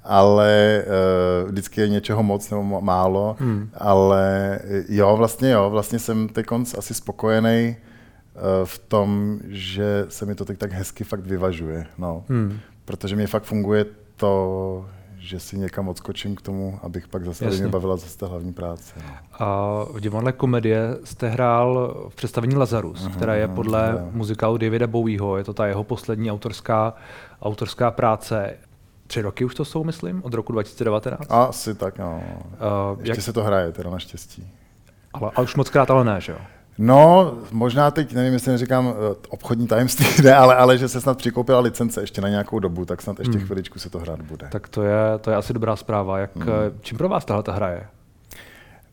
ale 0.03 0.83
uh, 1.43 1.49
vždycky 1.49 1.81
je 1.81 1.89
něčeho 1.89 2.23
moc 2.23 2.49
nebo 2.49 2.81
málo, 2.81 3.35
hmm. 3.39 3.69
ale 3.73 4.59
jo, 4.89 5.17
vlastně 5.17 5.51
jo, 5.51 5.69
vlastně 5.69 5.99
jsem 5.99 6.27
teď 6.29 6.45
asi 6.77 6.93
spokojený 6.93 7.75
uh, 8.35 8.41
v 8.65 8.79
tom, 8.79 9.39
že 9.47 10.05
se 10.09 10.25
mi 10.25 10.35
to 10.35 10.45
teď 10.45 10.57
tak 10.57 10.71
hezky 10.71 11.03
fakt 11.03 11.25
vyvažuje, 11.25 11.85
no. 11.97 12.23
Hmm. 12.29 12.59
Protože 12.85 13.15
mi 13.15 13.27
fakt 13.27 13.43
funguje 13.43 13.85
to, 14.15 14.85
že 15.27 15.39
si 15.39 15.57
někam 15.57 15.87
odskočím 15.87 16.35
k 16.35 16.41
tomu, 16.41 16.79
abych 16.83 17.07
pak 17.07 17.25
zase 17.25 17.45
mě 17.45 17.67
bavila 17.67 17.97
zase 17.97 18.17
ta 18.17 18.27
hlavní 18.27 18.53
práce. 18.53 18.93
No. 19.07 19.15
A 19.39 19.83
v 19.91 19.99
divadle 19.99 20.31
komedie 20.31 20.97
jste 21.03 21.29
hrál 21.29 21.95
v 22.09 22.15
představení 22.15 22.55
Lazarus, 22.55 23.07
uh-huh, 23.07 23.15
která 23.15 23.35
je 23.35 23.47
podle 23.47 23.93
uh-huh. 23.93 24.11
muzikálu 24.11 24.57
Davida 24.57 24.87
Bowieho, 24.87 25.37
je 25.37 25.43
to 25.43 25.53
ta 25.53 25.67
jeho 25.67 25.83
poslední 25.83 26.31
autorská, 26.31 26.93
autorská 27.41 27.91
práce. 27.91 28.57
Tři 29.07 29.21
roky 29.21 29.45
už 29.45 29.55
to 29.55 29.65
jsou, 29.65 29.83
myslím, 29.83 30.23
od 30.23 30.33
roku 30.33 30.53
2019? 30.53 31.27
Asi 31.29 31.75
tak, 31.75 31.99
no. 31.99 32.23
Uh, 32.93 32.99
Ještě 32.99 33.11
jak... 33.11 33.21
se 33.21 33.33
to 33.33 33.43
hraje, 33.43 33.71
teda 33.71 33.89
naštěstí. 33.89 34.51
Ale, 35.13 35.31
ale 35.35 35.43
už 35.43 35.55
moc 35.55 35.69
krát 35.69 35.91
ale 35.91 36.05
ne, 36.05 36.21
že 36.21 36.31
jo? 36.31 36.37
No, 36.77 37.33
možná 37.51 37.91
teď, 37.91 38.13
nevím, 38.13 38.33
jestli 38.33 38.51
neříkám 38.51 38.87
eh, 38.87 39.15
obchodní 39.29 39.67
tajemství, 39.67 40.05
ne, 40.23 40.35
ale, 40.35 40.55
ale 40.55 40.77
že 40.77 40.87
se 40.87 41.01
snad 41.01 41.17
přikoupila 41.17 41.59
licence 41.59 42.01
ještě 42.01 42.21
na 42.21 42.29
nějakou 42.29 42.59
dobu, 42.59 42.85
tak 42.85 43.01
snad 43.01 43.19
ještě 43.19 43.37
hmm. 43.37 43.45
chviličku 43.45 43.79
se 43.79 43.89
to 43.89 43.99
hrát 43.99 44.21
bude. 44.21 44.47
Tak 44.51 44.67
to 44.67 44.83
je, 44.83 44.97
to 45.21 45.29
je 45.29 45.35
asi 45.35 45.53
dobrá 45.53 45.75
zpráva. 45.75 46.19
Jak, 46.19 46.35
hmm. 46.35 46.49
Eh, 46.49 46.71
čím 46.81 46.97
pro 46.97 47.09
vás 47.09 47.25
tahle 47.25 47.43
ta 47.43 47.51
hraje? 47.51 47.87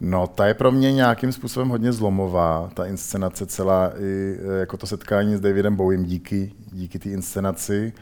No, 0.00 0.26
ta 0.26 0.46
je 0.46 0.54
pro 0.54 0.72
mě 0.72 0.92
nějakým 0.92 1.32
způsobem 1.32 1.68
hodně 1.68 1.92
zlomová, 1.92 2.70
ta 2.74 2.86
inscenace 2.86 3.46
celá, 3.46 3.92
i 3.98 4.38
eh, 4.38 4.60
jako 4.60 4.76
to 4.76 4.86
setkání 4.86 5.36
s 5.36 5.40
Davidem 5.40 5.76
Bowiem 5.76 6.04
díky, 6.04 6.52
díky 6.72 6.98
té 6.98 7.08
inscenaci, 7.08 7.92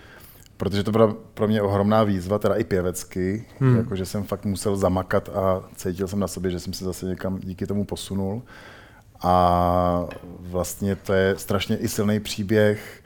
protože 0.57 0.83
to 0.83 0.93
byla 0.93 1.15
pro 1.35 1.49
mě 1.49 1.63
ohromná 1.63 2.05
výzva, 2.05 2.39
teda 2.39 2.55
i 2.55 2.65
pěvecky, 2.65 3.47
hmm. 3.59 3.77
jakože 3.77 4.07
jsem 4.07 4.25
fakt 4.25 4.45
musel 4.45 4.77
zamakat 4.77 5.29
a 5.29 5.63
cítil 5.77 6.09
jsem 6.09 6.21
na 6.21 6.29
sobě, 6.29 6.51
že 6.51 6.61
jsem 6.61 6.73
se 6.73 6.85
zase 6.85 7.07
někam 7.07 7.39
díky 7.39 7.67
tomu 7.67 7.85
posunul. 7.85 8.43
A 9.23 10.07
vlastně 10.41 10.97
to 10.97 11.13
je 11.13 11.35
strašně 11.39 11.77
i 11.77 11.89
silný 11.89 12.21
příběh. 12.21 13.03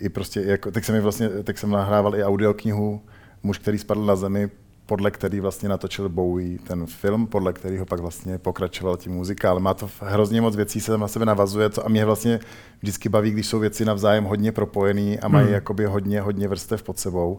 I 0.00 0.08
prostě, 0.08 0.40
jako, 0.40 0.70
tak, 0.70 0.84
jsem 0.84 1.00
vlastně, 1.00 1.28
tak 1.28 1.58
jsem 1.58 1.70
nahrával 1.70 2.16
i 2.16 2.24
audioknihu 2.24 3.00
Muž, 3.42 3.58
který 3.58 3.78
spadl 3.78 4.06
na 4.06 4.16
zemi, 4.16 4.50
podle 4.86 5.10
který 5.10 5.40
vlastně 5.40 5.68
natočil 5.68 6.08
Bowie 6.08 6.58
ten 6.58 6.86
film, 6.86 7.26
podle 7.26 7.52
kterého 7.52 7.86
pak 7.86 8.00
vlastně 8.00 8.38
pokračoval 8.38 8.96
tím 8.96 9.12
muzikál. 9.12 9.60
Má 9.60 9.74
to 9.74 9.90
hrozně 10.00 10.40
moc 10.40 10.56
věcí, 10.56 10.80
se 10.80 10.90
tam 10.90 11.00
na 11.00 11.08
sebe 11.08 11.26
navazuje 11.26 11.70
co, 11.70 11.86
a 11.86 11.88
mě 11.88 12.04
vlastně 12.04 12.40
vždycky 12.82 13.08
baví, 13.08 13.30
když 13.30 13.46
jsou 13.46 13.58
věci 13.58 13.84
navzájem 13.84 14.24
hodně 14.24 14.52
propojený 14.52 15.20
a 15.20 15.28
mají 15.28 15.44
hmm. 15.44 15.54
jakoby 15.54 15.84
hodně, 15.84 16.20
hodně 16.20 16.48
vrstev 16.48 16.82
pod 16.82 16.98
sebou. 16.98 17.38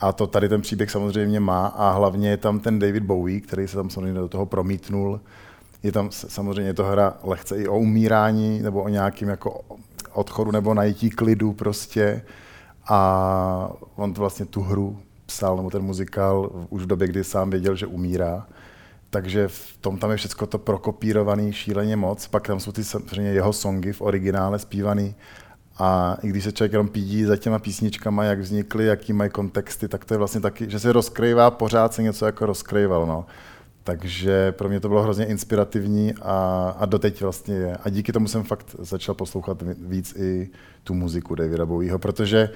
A 0.00 0.12
to 0.12 0.26
tady 0.26 0.48
ten 0.48 0.60
příběh 0.60 0.90
samozřejmě 0.90 1.40
má 1.40 1.66
a 1.66 1.92
hlavně 1.92 2.30
je 2.30 2.36
tam 2.36 2.60
ten 2.60 2.78
David 2.78 3.02
Bowie, 3.02 3.40
který 3.40 3.68
se 3.68 3.76
tam 3.76 3.90
samozřejmě 3.90 4.20
do 4.20 4.28
toho 4.28 4.46
promítnul 4.46 5.20
je 5.82 5.92
tam 5.92 6.10
samozřejmě 6.10 6.74
to 6.74 6.84
hra 6.84 7.14
lehce 7.22 7.56
i 7.56 7.68
o 7.68 7.78
umírání 7.78 8.62
nebo 8.62 8.82
o 8.82 8.88
nějakým 8.88 9.28
jako 9.28 9.60
odchodu 10.12 10.50
nebo 10.50 10.74
najítí 10.74 11.10
klidu 11.10 11.52
prostě. 11.52 12.22
A 12.88 13.72
on 13.96 14.12
vlastně 14.12 14.46
tu 14.46 14.60
hru 14.60 14.98
psal, 15.26 15.56
nebo 15.56 15.70
ten 15.70 15.82
muzikál 15.82 16.50
už 16.70 16.82
v 16.82 16.86
době, 16.86 17.08
kdy 17.08 17.24
sám 17.24 17.50
věděl, 17.50 17.76
že 17.76 17.86
umírá. 17.86 18.46
Takže 19.10 19.48
v 19.48 19.76
tom 19.80 19.98
tam 19.98 20.10
je 20.10 20.16
všechno 20.16 20.46
to 20.46 20.58
prokopírovaný 20.58 21.52
šíleně 21.52 21.96
moc. 21.96 22.26
Pak 22.26 22.46
tam 22.46 22.60
jsou 22.60 22.72
ty 22.72 22.84
samozřejmě 22.84 23.32
jeho 23.32 23.52
songy 23.52 23.92
v 23.92 24.02
originále 24.02 24.58
zpívaný. 24.58 25.14
A 25.78 26.16
i 26.22 26.28
když 26.28 26.44
se 26.44 26.52
člověk 26.52 26.72
jenom 26.72 26.88
pídí 26.88 27.24
za 27.24 27.36
těma 27.36 27.58
písničkama, 27.58 28.24
jak 28.24 28.38
vznikly, 28.38 28.86
jaký 28.86 29.12
mají 29.12 29.30
kontexty, 29.30 29.88
tak 29.88 30.04
to 30.04 30.14
je 30.14 30.18
vlastně 30.18 30.40
taky, 30.40 30.70
že 30.70 30.80
se 30.80 30.92
rozkrývá, 30.92 31.50
pořád 31.50 31.94
se 31.94 32.02
něco 32.02 32.26
jako 32.26 32.46
rozkrýval. 32.46 33.06
No. 33.06 33.26
Takže 33.84 34.52
pro 34.52 34.68
mě 34.68 34.80
to 34.80 34.88
bylo 34.88 35.02
hrozně 35.02 35.24
inspirativní 35.24 36.14
a, 36.22 36.74
a 36.78 36.86
doteď 36.86 37.20
vlastně 37.20 37.54
je. 37.54 37.76
A 37.84 37.88
díky 37.88 38.12
tomu 38.12 38.28
jsem 38.28 38.42
fakt 38.42 38.76
začal 38.78 39.14
poslouchat 39.14 39.62
víc 39.86 40.14
i 40.18 40.50
tu 40.84 40.94
muziku 40.94 41.34
Davida 41.34 41.66
Bowieho, 41.66 41.98
protože 41.98 42.50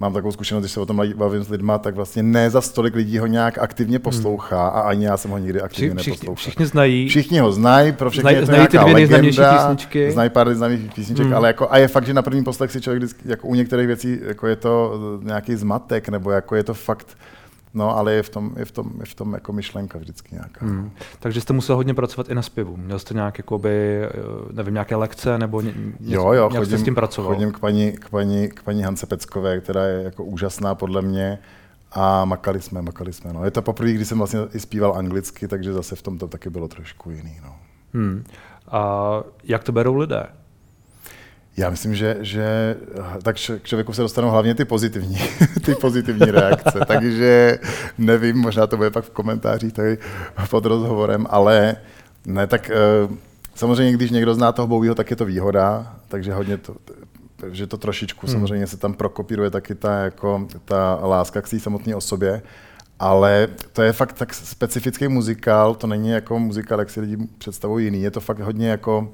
mám 0.00 0.12
takovou 0.12 0.32
zkušenost, 0.32 0.62
když 0.62 0.72
se 0.72 0.80
o 0.80 0.86
tom 0.86 1.02
bavím 1.16 1.42
s 1.42 1.48
lidma, 1.48 1.78
tak 1.78 1.94
vlastně 1.94 2.22
ne 2.22 2.50
za 2.50 2.60
stolik 2.60 2.94
lidí 2.94 3.18
ho 3.18 3.26
nějak 3.26 3.58
aktivně 3.58 3.96
hmm. 3.96 4.02
poslouchá 4.02 4.68
a 4.68 4.80
ani 4.80 5.04
já 5.04 5.16
jsem 5.16 5.30
ho 5.30 5.38
nikdy 5.38 5.60
aktivně 5.60 6.00
Vši, 6.00 6.10
neposlouchal. 6.10 6.34
Všichni 6.34 6.66
znají. 6.66 7.08
Všichni 7.08 7.38
ho 7.38 7.52
znají, 7.52 7.92
pro 7.92 8.10
všechny 8.10 8.22
znají, 8.22 8.36
je 8.36 8.40
to 8.40 8.46
znají 8.46 8.66
ty 8.68 8.78
dvě 8.78 8.94
nejznámější 8.94 9.40
písničky. 9.52 10.12
Znají 10.12 10.30
pár 10.30 10.46
nejznámějších 10.46 10.94
písniček, 10.94 11.26
hmm. 11.26 11.34
ale 11.34 11.48
jako, 11.48 11.72
a 11.72 11.78
je 11.78 11.88
fakt, 11.88 12.06
že 12.06 12.14
na 12.14 12.22
první 12.22 12.44
poslech 12.44 12.72
si 12.72 12.80
člověk 12.80 13.02
vždycky, 13.02 13.28
jako 13.28 13.48
u 13.48 13.54
některých 13.54 13.86
věcí, 13.86 14.20
jako 14.22 14.46
je 14.46 14.56
to 14.56 15.00
nějaký 15.22 15.56
zmatek, 15.56 16.08
nebo 16.08 16.30
jako 16.30 16.56
je 16.56 16.64
to 16.64 16.74
fakt, 16.74 17.16
No, 17.74 17.96
ale 17.96 18.12
je 18.12 18.22
v 18.22 18.28
tom, 18.28 18.52
je 18.56 18.64
v 18.64 18.72
tom, 18.72 18.92
je 19.00 19.06
v 19.06 19.14
tom 19.14 19.34
jako 19.34 19.52
myšlenka 19.52 19.98
vždycky 19.98 20.34
nějaká. 20.34 20.66
Hmm. 20.66 20.90
Takže 21.20 21.40
jste 21.40 21.52
musel 21.52 21.76
hodně 21.76 21.94
pracovat 21.94 22.28
i 22.28 22.34
na 22.34 22.42
zpěvu. 22.42 22.76
Měl 22.76 22.98
jste 22.98 23.14
nějak, 23.14 23.38
jakoby, 23.38 24.02
eh, 24.04 24.10
nevím, 24.52 24.74
nějaké 24.74 24.96
lekce 24.96 25.38
nebo 25.38 25.60
ně, 25.60 25.72
jo, 26.00 26.32
jo, 26.32 26.48
chodím, 26.48 26.66
jste 26.66 26.78
s 26.78 26.82
tím 26.82 26.94
pracoval? 26.94 27.34
Chodím 27.34 27.52
k 27.52 27.58
paní, 27.58 27.92
k, 27.92 28.08
paní, 28.08 28.48
k 28.48 28.62
paní 28.62 28.82
Hance 28.82 29.06
Peckové, 29.06 29.60
která 29.60 29.84
je 29.84 30.02
jako 30.02 30.24
úžasná 30.24 30.74
podle 30.74 31.02
mě 31.02 31.38
a 31.92 32.24
makali 32.24 32.60
jsme, 32.60 32.82
makali 32.82 33.12
jsme. 33.12 33.32
No. 33.32 33.44
Je 33.44 33.50
to 33.50 33.62
poprvé, 33.62 33.92
kdy 33.92 34.04
jsem 34.04 34.18
vlastně 34.18 34.40
i 34.54 34.60
zpíval 34.60 34.94
anglicky, 34.96 35.48
takže 35.48 35.72
zase 35.72 35.96
v 35.96 36.02
tom 36.02 36.18
to 36.18 36.28
taky 36.28 36.50
bylo 36.50 36.68
trošku 36.68 37.10
jiný. 37.10 37.40
No. 37.44 37.56
Hmm. 37.94 38.24
A 38.68 39.22
jak 39.44 39.64
to 39.64 39.72
berou 39.72 39.96
lidé? 39.96 40.26
Já 41.56 41.70
myslím, 41.70 41.94
že, 41.94 42.16
že 42.20 42.76
tak 43.22 43.36
k 43.36 43.66
člověku 43.66 43.92
se 43.92 44.02
dostanou 44.02 44.30
hlavně 44.30 44.54
ty 44.54 44.64
pozitivní, 44.64 45.18
ty 45.64 45.74
pozitivní 45.74 46.26
reakce, 46.26 46.80
takže 46.86 47.58
nevím, 47.98 48.36
možná 48.36 48.66
to 48.66 48.76
bude 48.76 48.90
pak 48.90 49.04
v 49.04 49.10
komentářích 49.10 49.72
tady 49.72 49.98
pod 50.50 50.66
rozhovorem, 50.66 51.26
ale 51.30 51.76
ne, 52.26 52.46
tak 52.46 52.70
eh, 52.70 52.74
samozřejmě, 53.54 53.92
když 53.92 54.10
někdo 54.10 54.34
zná 54.34 54.52
toho 54.52 54.68
Bowieho, 54.68 54.94
tak 54.94 55.10
je 55.10 55.16
to 55.16 55.24
výhoda, 55.24 55.96
takže 56.08 56.32
hodně 56.32 56.58
to, 56.58 56.76
že 57.50 57.66
to 57.66 57.76
trošičku 57.76 58.26
hmm. 58.26 58.32
samozřejmě 58.34 58.66
se 58.66 58.76
tam 58.76 58.94
prokopíruje 58.94 59.50
taky 59.50 59.74
ta, 59.74 59.98
jako, 59.98 60.46
ta 60.64 60.98
láska 61.02 61.42
k 61.42 61.48
té 61.48 61.60
samotné 61.60 61.96
osobě, 61.96 62.42
ale 62.98 63.48
to 63.72 63.82
je 63.82 63.92
fakt 63.92 64.12
tak 64.12 64.34
specifický 64.34 65.08
muzikál, 65.08 65.74
to 65.74 65.86
není 65.86 66.10
jako 66.10 66.38
muzikál, 66.38 66.78
jak 66.78 66.90
si 66.90 67.00
lidi 67.00 67.16
představují 67.38 67.84
jiný, 67.84 68.02
je 68.02 68.10
to 68.10 68.20
fakt 68.20 68.40
hodně 68.40 68.68
jako 68.68 69.12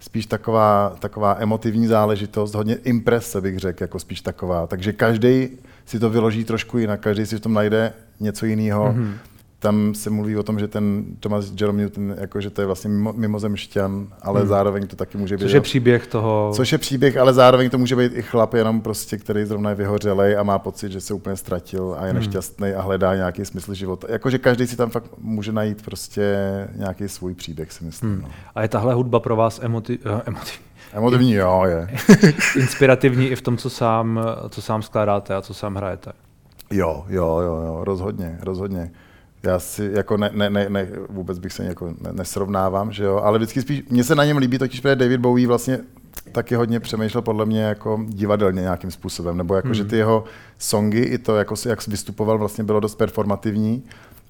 spíš 0.00 0.26
taková, 0.26 0.96
taková 0.98 1.36
emotivní 1.38 1.86
záležitost, 1.86 2.54
hodně 2.54 2.74
imprese 2.74 3.40
bych 3.40 3.58
řekl, 3.58 3.82
jako 3.82 3.98
spíš 3.98 4.20
taková. 4.20 4.66
Takže 4.66 4.92
každý 4.92 5.48
si 5.86 5.98
to 5.98 6.10
vyloží 6.10 6.44
trošku 6.44 6.78
jinak, 6.78 7.00
každý 7.00 7.26
si 7.26 7.36
v 7.36 7.40
tom 7.40 7.54
najde 7.54 7.92
něco 8.20 8.46
jiného. 8.46 8.84
Mm-hmm 8.84 9.14
tam 9.60 9.94
se 9.94 10.10
mluví 10.10 10.36
o 10.36 10.42
tom, 10.42 10.58
že 10.58 10.68
ten 10.68 11.04
Thomas 11.20 11.52
Jerome 11.60 11.78
Newton, 11.78 12.14
jako, 12.18 12.40
že 12.40 12.50
to 12.50 12.60
je 12.60 12.66
vlastně 12.66 12.90
mimo, 12.90 13.12
mimozemšťan, 13.12 14.06
ale 14.22 14.40
hmm. 14.40 14.48
zároveň 14.48 14.86
to 14.86 14.96
taky 14.96 15.18
může 15.18 15.36
být... 15.36 15.42
Což 15.42 15.52
je 15.52 15.60
příběh 15.60 16.06
toho... 16.06 16.50
Což 16.54 16.72
je 16.72 16.78
příběh, 16.78 17.16
ale 17.16 17.34
zároveň 17.34 17.70
to 17.70 17.78
může 17.78 17.96
být 17.96 18.12
i 18.14 18.22
chlap 18.22 18.54
jenom 18.54 18.80
prostě, 18.80 19.16
který 19.16 19.44
zrovna 19.44 19.70
je 19.70 19.76
vyhořelej 19.76 20.36
a 20.36 20.42
má 20.42 20.58
pocit, 20.58 20.92
že 20.92 21.00
se 21.00 21.14
úplně 21.14 21.36
ztratil 21.36 21.96
a 21.98 22.06
je 22.06 22.12
hmm. 22.12 22.18
nešťastný 22.18 22.72
a 22.72 22.82
hledá 22.82 23.14
nějaký 23.14 23.44
smysl 23.44 23.74
života. 23.74 24.06
Jakože 24.10 24.38
každý 24.38 24.66
si 24.66 24.76
tam 24.76 24.90
fakt 24.90 25.10
může 25.18 25.52
najít 25.52 25.84
prostě 25.84 26.36
nějaký 26.76 27.08
svůj 27.08 27.34
příběh, 27.34 27.72
si 27.72 27.84
myslím. 27.84 28.10
Hmm. 28.10 28.22
No. 28.22 28.28
A 28.54 28.62
je 28.62 28.68
tahle 28.68 28.94
hudba 28.94 29.20
pro 29.20 29.36
vás 29.36 29.60
emoti- 29.60 29.98
uh, 30.14 30.20
emotivní? 30.26 30.64
Emotivní, 30.92 31.32
jo, 31.32 31.62
je. 31.66 31.88
Inspirativní 32.56 33.26
i 33.26 33.36
v 33.36 33.42
tom, 33.42 33.56
co 33.56 33.70
sám, 33.70 34.20
co 34.48 34.62
sám 34.62 34.82
skládáte 34.82 35.34
a 35.34 35.42
co 35.42 35.54
sám 35.54 35.74
hrajete. 35.74 36.12
Jo, 36.70 37.04
jo, 37.08 37.40
jo, 37.40 37.62
jo, 37.66 37.78
rozhodně, 37.84 38.38
rozhodně 38.42 38.90
já 39.42 39.58
si 39.58 39.90
jako 39.94 40.16
ne, 40.16 40.30
ne, 40.34 40.50
ne, 40.50 40.68
ne 40.68 40.88
vůbec 41.08 41.38
bych 41.38 41.52
se 41.52 41.64
jako 41.64 41.86
ne, 42.00 42.12
nesrovnávám, 42.12 42.92
že 42.92 43.04
jo, 43.04 43.16
ale 43.16 43.38
vždycky 43.38 43.62
spíš, 43.62 43.82
mně 43.90 44.04
se 44.04 44.14
na 44.14 44.24
něm 44.24 44.36
líbí 44.36 44.58
totiž, 44.58 44.80
protože 44.80 44.96
David 44.96 45.20
Bowie 45.20 45.48
vlastně 45.48 45.78
taky 46.32 46.54
hodně 46.54 46.80
přemýšlel 46.80 47.22
podle 47.22 47.46
mě 47.46 47.62
jako 47.62 48.00
divadelně 48.08 48.60
nějakým 48.60 48.90
způsobem, 48.90 49.36
nebo 49.36 49.54
jako, 49.54 49.68
hmm. 49.68 49.74
že 49.74 49.84
ty 49.84 49.96
jeho 49.96 50.24
songy 50.58 51.02
i 51.02 51.18
to, 51.18 51.36
jako, 51.36 51.54
jak 51.66 51.88
vystupoval, 51.88 52.38
vlastně 52.38 52.64
bylo 52.64 52.80
dost 52.80 52.94
performativní 52.94 53.84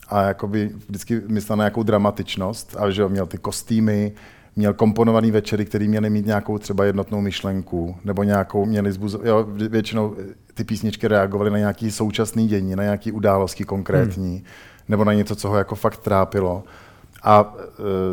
a 0.09 0.23
jakoby 0.23 0.71
vždycky 0.89 1.23
myslel 1.29 1.57
na 1.57 1.65
nějakou 1.65 1.83
dramatičnost 1.83 2.77
a 2.79 2.91
že 2.91 3.03
jo, 3.03 3.09
měl 3.09 3.27
ty 3.27 3.39
kostýmy, 3.39 4.13
měl 4.57 4.75
komponovaný 4.75 5.31
večery, 5.31 5.65
který 5.65 5.89
měly 5.89 6.11
mít 6.11 6.27
nějakou 6.27 6.59
třeba 6.59 6.85
jednotnou 6.85 7.21
myšlenku, 7.21 7.97
nebo 8.05 8.23
nějakou, 8.23 8.67
měli 8.67 8.93
zbuzo, 8.93 9.21
jo, 9.25 9.47
většinou 9.49 10.17
ty 10.59 10.65
písničky 10.65 11.09
reagovaly 11.09 11.51
na 11.51 11.59
nějaký 11.59 11.91
současný 11.91 12.49
dění, 12.49 12.77
na 12.77 12.83
nějaký 12.83 13.13
události 13.13 13.65
konkrétní. 13.65 14.37
Hmm 14.37 14.45
nebo 14.89 15.05
na 15.05 15.13
něco, 15.13 15.37
co 15.37 15.49
ho 15.49 15.57
jako 15.57 15.75
fakt 15.75 15.97
trápilo. 15.97 16.65
A 17.23 17.55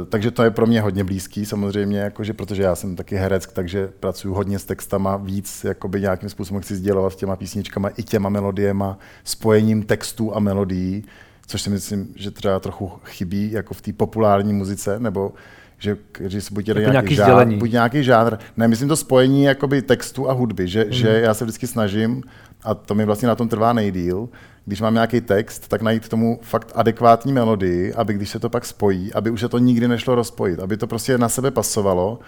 e, 0.01 0.05
takže 0.05 0.31
to 0.31 0.43
je 0.43 0.51
pro 0.51 0.65
mě 0.65 0.81
hodně 0.81 1.03
blízký 1.03 1.45
samozřejmě, 1.45 1.99
jakože, 1.99 2.33
protože 2.33 2.63
já 2.63 2.75
jsem 2.75 2.95
taky 2.95 3.15
herec, 3.15 3.47
takže 3.47 3.89
pracuji 3.99 4.33
hodně 4.33 4.59
s 4.59 4.65
textama, 4.65 5.17
víc 5.17 5.63
jakoby 5.63 6.01
nějakým 6.01 6.29
způsobem 6.29 6.61
chci 6.61 6.75
sdělovat 6.75 7.13
s 7.13 7.15
těma 7.15 7.35
písničkama 7.35 7.89
i 7.89 8.03
těma 8.03 8.29
melodiema, 8.29 8.97
spojením 9.23 9.83
textů 9.83 10.35
a 10.35 10.39
melodií, 10.39 11.05
což 11.47 11.61
si 11.61 11.69
myslím, 11.69 12.07
že 12.15 12.31
třeba 12.31 12.59
trochu 12.59 12.91
chybí 13.03 13.51
jako 13.51 13.73
v 13.73 13.81
té 13.81 13.93
populární 13.93 14.53
muzice, 14.53 14.99
nebo 14.99 15.33
že, 15.77 15.97
že 16.19 16.41
si 16.41 16.53
buď, 16.53 16.67
jako 16.67 16.91
nějaký, 16.91 17.15
žánr, 17.15 17.55
buď 17.55 17.71
nějaký 17.71 18.03
žánr, 18.03 18.37
ne, 18.57 18.67
myslím 18.67 18.89
to 18.89 18.95
spojení 18.95 19.43
jakoby 19.43 19.81
textu 19.81 20.29
a 20.29 20.33
hudby, 20.33 20.67
že, 20.67 20.85
mm. 20.85 20.91
že 20.91 21.07
já 21.07 21.33
se 21.33 21.45
vždycky 21.45 21.67
snažím, 21.67 22.23
a 22.63 22.73
to 22.73 22.95
mi 22.95 23.05
vlastně 23.05 23.27
na 23.27 23.35
tom 23.35 23.49
trvá 23.49 23.73
nejdíl, 23.73 24.29
když 24.65 24.81
mám 24.81 24.93
nějaký 24.93 25.21
text, 25.21 25.67
tak 25.67 25.81
najít 25.81 26.09
tomu 26.09 26.39
fakt 26.41 26.71
adekvátní 26.75 27.33
melodii, 27.33 27.93
aby 27.93 28.13
když 28.13 28.29
se 28.29 28.39
to 28.39 28.49
pak 28.49 28.65
spojí, 28.65 29.13
aby 29.13 29.29
už 29.29 29.39
se 29.39 29.49
to 29.49 29.57
nikdy 29.57 29.87
nešlo 29.87 30.15
rozpojit, 30.15 30.59
aby 30.59 30.77
to 30.77 30.87
prostě 30.87 31.17
na 31.17 31.29
sebe 31.29 31.51
pasovalo. 31.51 32.19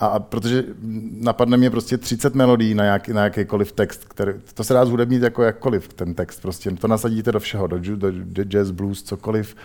A, 0.00 0.06
a 0.06 0.18
protože 0.18 0.64
napadne 1.20 1.56
mě 1.56 1.70
prostě 1.70 1.98
30 1.98 2.34
melodií 2.34 2.74
na, 2.74 2.84
nějaký, 2.84 3.12
na 3.12 3.24
jakýkoliv 3.24 3.72
text, 3.72 4.04
který, 4.04 4.32
to 4.54 4.64
se 4.64 4.74
dá 4.74 4.84
zhudebnit 4.84 5.22
jako 5.22 5.42
jakkoliv, 5.42 5.88
ten 5.88 6.14
text, 6.14 6.42
prostě 6.42 6.70
to 6.70 6.88
nasadíte 6.88 7.32
do 7.32 7.40
všeho, 7.40 7.66
do, 7.66 7.78
do, 7.78 8.12
do 8.12 8.44
jazz, 8.44 8.70
blues, 8.70 9.02
cokoliv 9.02 9.56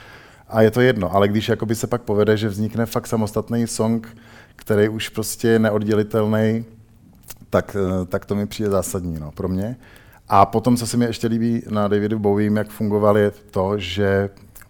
a 0.47 0.61
je 0.61 0.71
to 0.71 0.81
jedno, 0.81 1.15
ale 1.15 1.27
když 1.27 1.49
jakoby 1.49 1.75
se 1.75 1.87
pak 1.87 2.01
povede, 2.01 2.37
že 2.37 2.49
vznikne 2.49 2.85
fakt 2.85 3.07
samostatný 3.07 3.67
song, 3.67 4.17
který 4.55 4.89
už 4.89 5.09
prostě 5.09 5.47
je 5.47 5.59
neoddělitelný, 5.59 6.65
tak, 7.49 7.77
eh, 7.79 8.05
tak 8.05 8.25
to 8.25 8.35
mi 8.35 8.47
přijde 8.47 8.69
zásadní 8.69 9.19
no, 9.19 9.31
pro 9.31 9.47
mě. 9.47 9.75
A 10.27 10.45
potom, 10.45 10.77
co 10.77 10.87
se 10.87 10.97
mi 10.97 11.05
ještě 11.05 11.27
líbí 11.27 11.63
na 11.69 11.87
Davidu 11.87 12.19
Bowiem, 12.19 12.55
jak 12.55 12.69
fungoval, 12.69 13.17
je 13.17 13.31
to, 13.31 13.73
že 13.77 14.29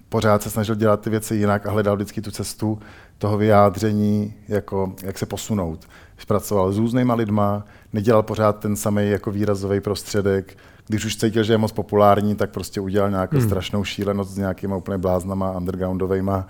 pořád 0.10 0.44
se 0.44 0.50
snažil 0.50 0.76
dělat 0.76 1.02
ty 1.02 1.10
věci 1.10 1.36
jinak 1.36 1.66
a 1.66 1.72
hledal 1.72 1.96
vždycky 1.96 2.22
tu 2.22 2.32
cestu 2.32 2.80
toho 3.18 3.38
vyjádření, 3.38 4.34
jako, 4.48 4.94
jak 5.04 5.18
se 5.18 5.26
posunout. 5.26 5.86
Pracoval 6.28 6.72
s 6.72 6.78
různýma 6.78 7.14
lidma, 7.14 7.66
nedělal 7.94 8.24
pořád 8.24 8.60
ten 8.60 8.76
samý 8.76 9.10
jako 9.10 9.32
výrazový 9.32 9.80
prostředek. 9.80 10.58
Když 10.88 11.06
už 11.06 11.18
cítil, 11.18 11.44
že 11.44 11.54
je 11.54 11.58
moc 11.58 11.72
populární, 11.72 12.36
tak 12.36 12.50
prostě 12.50 12.82
udělal 12.82 13.10
nějakou 13.10 13.38
hmm. 13.38 13.46
strašnou 13.46 13.84
šílenost 13.84 14.32
s 14.32 14.38
nějakýma 14.38 14.76
úplně 14.76 14.98
bláznama 14.98 15.52
undergroundovejma. 15.52 16.48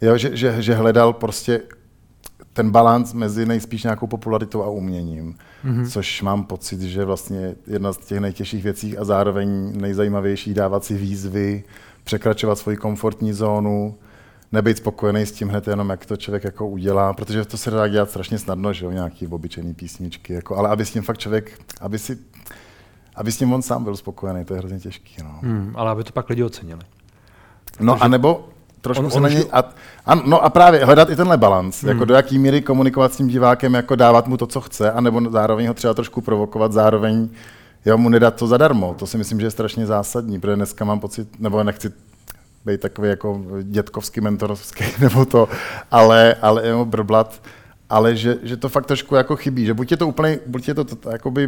Jo, 0.00 0.16
že, 0.16 0.36
že, 0.36 0.62
že 0.62 0.74
hledal 0.74 1.12
prostě 1.12 1.60
ten 2.52 2.70
balans 2.70 3.12
mezi 3.12 3.46
nejspíš 3.46 3.82
nějakou 3.82 4.06
popularitou 4.06 4.62
a 4.62 4.68
uměním, 4.68 5.34
mm-hmm. 5.64 5.90
což 5.90 6.22
mám 6.22 6.44
pocit, 6.44 6.80
že 6.80 7.04
vlastně 7.04 7.54
jedna 7.66 7.92
z 7.92 7.96
těch 7.96 8.20
nejtěžších 8.20 8.64
věcí 8.64 8.98
a 8.98 9.04
zároveň 9.04 9.80
nejzajímavější 9.80 10.54
dávat 10.54 10.84
si 10.84 10.94
výzvy, 10.94 11.64
překračovat 12.04 12.58
svoji 12.58 12.76
komfortní 12.76 13.32
zónu, 13.32 13.94
nebýt 14.52 14.76
spokojený 14.76 15.26
s 15.26 15.32
tím 15.32 15.48
hned 15.48 15.68
jenom, 15.68 15.90
jak 15.90 16.06
to 16.06 16.16
člověk 16.16 16.44
jako 16.44 16.68
udělá, 16.68 17.12
protože 17.12 17.44
to 17.44 17.56
se 17.56 17.70
dá 17.70 17.88
dělat 17.88 18.10
strašně 18.10 18.38
snadno, 18.38 18.72
že 18.72 18.84
jo, 18.84 18.90
nějaký 18.90 19.26
obyčejný 19.26 19.74
písničky, 19.74 20.32
jako, 20.32 20.56
ale 20.56 20.68
aby 20.68 20.84
s 20.84 20.90
tím 20.90 21.02
fakt 21.02 21.18
člověk, 21.18 21.60
aby 21.80 21.98
si, 21.98 22.18
aby 23.18 23.32
s 23.32 23.36
tím 23.38 23.52
on 23.52 23.62
sám 23.62 23.84
byl 23.84 23.96
spokojený, 23.96 24.44
to 24.44 24.54
je 24.54 24.58
hrozně 24.58 24.78
těžký. 24.78 25.14
No. 25.22 25.38
Hmm, 25.42 25.72
ale 25.76 25.90
aby 25.90 26.04
to 26.04 26.12
pak 26.12 26.28
lidi 26.28 26.42
ocenili. 26.42 26.80
No 27.80 27.92
Takže... 27.92 28.04
a 28.04 28.08
nebo 28.08 28.48
trošku 28.80 29.04
on, 29.04 29.10
se 29.10 29.16
on 29.16 29.22
na 29.22 29.28
něj, 29.28 29.44
a, 29.52 29.64
a, 30.06 30.14
no 30.14 30.44
a 30.44 30.50
právě 30.50 30.84
hledat 30.84 31.10
i 31.10 31.16
tenhle 31.16 31.36
balans, 31.36 31.82
hmm. 31.82 31.88
jako 31.88 32.04
do 32.04 32.14
jaký 32.14 32.38
míry 32.38 32.62
komunikovat 32.62 33.12
s 33.12 33.16
tím 33.16 33.28
divákem, 33.28 33.74
jako 33.74 33.96
dávat 33.96 34.26
mu 34.26 34.36
to, 34.36 34.46
co 34.46 34.60
chce, 34.60 34.92
anebo 34.92 35.30
zároveň 35.30 35.66
ho 35.66 35.74
třeba 35.74 35.94
trošku 35.94 36.20
provokovat, 36.20 36.72
zároveň 36.72 37.28
jo, 37.84 37.98
mu 37.98 38.08
nedat 38.08 38.34
to 38.34 38.46
zadarmo. 38.46 38.94
To 38.98 39.06
si 39.06 39.18
myslím, 39.18 39.40
že 39.40 39.46
je 39.46 39.50
strašně 39.50 39.86
zásadní, 39.86 40.40
protože 40.40 40.56
dneska 40.56 40.84
mám 40.84 41.00
pocit, 41.00 41.40
nebo 41.40 41.64
nechci 41.64 41.92
být 42.64 42.80
takový 42.80 43.08
jako 43.08 43.40
dětkovský, 43.62 44.20
mentorovský, 44.20 44.84
nebo 45.00 45.24
to, 45.24 45.48
ale, 45.90 46.34
ale 46.42 46.66
jenom 46.66 46.90
brblat, 46.90 47.40
ale 47.90 48.16
že, 48.16 48.38
že 48.42 48.56
to 48.56 48.68
fakt 48.68 48.86
trošku 48.86 49.14
jako 49.14 49.36
chybí, 49.36 49.66
že 49.66 49.74
buď 49.74 49.90
je 49.90 49.96
to 49.96 50.08
úplně, 50.08 50.38
buď 50.46 50.68
je 50.68 50.74
to, 50.74 50.84
to 50.84 51.10
jakoby 51.10 51.46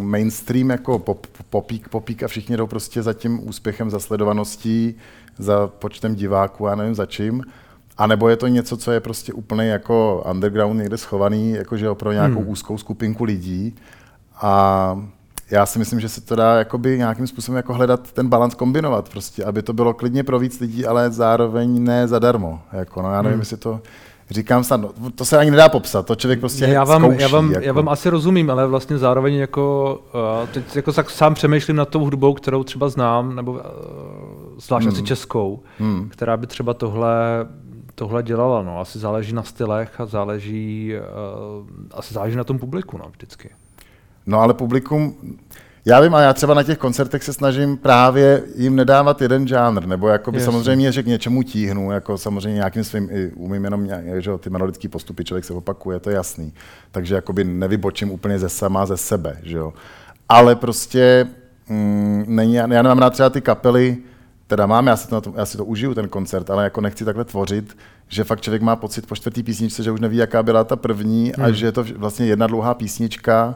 mainstream 0.00 0.70
jako 0.70 0.98
pop, 0.98 1.26
popík, 1.50 1.88
popík 1.88 2.22
a 2.22 2.28
všichni 2.28 2.56
jdou 2.56 2.66
prostě 2.66 3.02
za 3.02 3.12
tím 3.12 3.48
úspěchem, 3.48 3.90
za 3.90 4.00
sledovaností, 4.00 4.94
za 5.38 5.66
počtem 5.66 6.14
diváků, 6.14 6.66
já 6.66 6.74
nevím 6.74 6.94
za 6.94 7.06
čím, 7.06 7.42
a 7.98 8.06
nebo 8.06 8.28
je 8.28 8.36
to 8.36 8.46
něco, 8.46 8.76
co 8.76 8.92
je 8.92 9.00
prostě 9.00 9.32
úplně 9.32 9.68
jako 9.68 10.24
underground 10.30 10.78
někde 10.78 10.96
schovaný, 10.96 11.50
jakože 11.50 11.94
pro 11.94 12.12
nějakou 12.12 12.40
hmm. 12.40 12.48
úzkou 12.48 12.78
skupinku 12.78 13.24
lidí. 13.24 13.74
A 14.40 15.02
já 15.50 15.66
si 15.66 15.78
myslím, 15.78 16.00
že 16.00 16.08
se 16.08 16.20
to 16.20 16.36
dá 16.36 16.58
jakoby 16.58 16.98
nějakým 16.98 17.26
způsobem 17.26 17.56
jako 17.56 17.74
hledat 17.74 18.12
ten 18.12 18.28
balans 18.28 18.54
kombinovat 18.54 19.08
prostě, 19.08 19.44
aby 19.44 19.62
to 19.62 19.72
bylo 19.72 19.94
klidně 19.94 20.24
pro 20.24 20.38
víc 20.38 20.60
lidí, 20.60 20.86
ale 20.86 21.10
zároveň 21.10 21.84
ne 21.84 22.08
zadarmo. 22.08 22.60
Jako, 22.72 23.02
no, 23.02 23.12
já 23.12 23.22
nevím, 23.22 23.34
hmm. 23.34 23.40
jestli 23.40 23.56
to 23.56 23.80
říkám 24.30 24.64
snad, 24.64 24.80
no, 24.80 25.10
to 25.14 25.24
se 25.24 25.38
ani 25.38 25.50
nedá 25.50 25.68
popsat, 25.68 26.06
to 26.06 26.14
člověk 26.14 26.40
prostě 26.40 26.64
já 26.64 26.84
vám, 26.84 27.02
zkouší, 27.02 27.20
já, 27.20 27.28
vám, 27.28 27.50
jako. 27.52 27.64
já 27.64 27.72
vám 27.72 27.88
asi 27.88 28.10
rozumím, 28.10 28.50
ale 28.50 28.66
vlastně 28.66 28.98
zároveň 28.98 29.34
jako, 29.34 29.98
uh, 30.42 30.48
teď 30.48 30.76
jako 30.76 30.92
tak 30.92 31.10
sám 31.10 31.34
přemýšlím 31.34 31.76
nad 31.76 31.88
tou 31.88 32.00
hudbou, 32.00 32.34
kterou 32.34 32.64
třeba 32.64 32.88
znám, 32.88 33.36
nebo 33.36 33.52
uh, 33.52 33.58
zvlášť 34.58 34.86
hmm. 34.86 34.94
asi 34.94 35.02
českou, 35.02 35.62
hmm. 35.78 36.08
která 36.08 36.36
by 36.36 36.46
třeba 36.46 36.74
tohle 36.74 37.46
tohle 37.96 38.22
dělala. 38.22 38.62
No. 38.62 38.80
Asi 38.80 38.98
záleží 38.98 39.32
na 39.32 39.42
stylech 39.42 40.00
a 40.00 40.06
záleží, 40.06 40.92
uh, 41.60 41.66
asi 41.90 42.14
záleží 42.14 42.36
na 42.36 42.44
tom 42.44 42.58
publiku 42.58 42.98
no, 42.98 43.04
vždycky. 43.12 43.50
No 44.26 44.40
ale 44.40 44.54
publikum, 44.54 45.16
já 45.88 46.00
vím, 46.00 46.14
a 46.14 46.20
já 46.20 46.32
třeba 46.32 46.54
na 46.54 46.62
těch 46.62 46.78
koncertech 46.78 47.24
se 47.24 47.32
snažím 47.32 47.76
právě 47.76 48.42
jim 48.56 48.76
nedávat 48.76 49.22
jeden 49.22 49.48
žánr, 49.48 49.86
nebo 49.86 50.08
jakoby 50.08 50.40
samozřejmě, 50.40 50.92
že 50.92 51.02
k 51.02 51.06
něčemu 51.06 51.42
tíhnu, 51.42 51.90
jako 51.90 52.18
samozřejmě 52.18 52.54
nějakým 52.54 52.84
svým, 52.84 53.08
i 53.12 53.32
umím 53.32 53.64
jenom 53.64 53.86
nějak, 53.86 54.22
že 54.22 54.30
ty 54.40 54.50
melodické 54.50 54.88
postupy, 54.88 55.24
člověk 55.24 55.44
se 55.44 55.52
opakuje, 55.52 56.00
to 56.00 56.10
je 56.10 56.16
jasný. 56.16 56.52
Takže 56.90 57.14
jakoby 57.14 57.44
nevybočím 57.44 58.10
úplně 58.10 58.38
ze 58.38 58.48
sama, 58.48 58.86
ze 58.86 58.96
sebe, 58.96 59.38
že 59.42 59.56
jo. 59.56 59.72
Ale 60.28 60.56
prostě 60.56 61.26
mm, 61.68 62.24
není, 62.28 62.54
já 62.54 62.66
nemám 62.66 62.98
rád 62.98 63.10
třeba 63.10 63.30
ty 63.30 63.40
kapely, 63.40 63.98
teda 64.46 64.66
mám, 64.66 64.86
já 64.86 64.96
si, 64.96 65.08
to, 65.08 65.22
já 65.36 65.46
si 65.46 65.56
to 65.56 65.64
užiju, 65.64 65.94
ten 65.94 66.08
koncert, 66.08 66.50
ale 66.50 66.64
jako 66.64 66.80
nechci 66.80 67.04
takhle 67.04 67.24
tvořit, 67.24 67.76
že 68.08 68.24
fakt 68.24 68.40
člověk 68.40 68.62
má 68.62 68.76
pocit 68.76 69.06
po 69.06 69.16
čtvrtý 69.16 69.42
písničce, 69.42 69.82
že 69.82 69.90
už 69.90 70.00
neví, 70.00 70.16
jaká 70.16 70.42
byla 70.42 70.64
ta 70.64 70.76
první 70.76 71.32
hmm. 71.36 71.44
a 71.44 71.50
že 71.50 71.66
je 71.66 71.72
to 71.72 71.84
vlastně 71.96 72.26
jedna 72.26 72.46
dlouhá 72.46 72.74
písnička, 72.74 73.54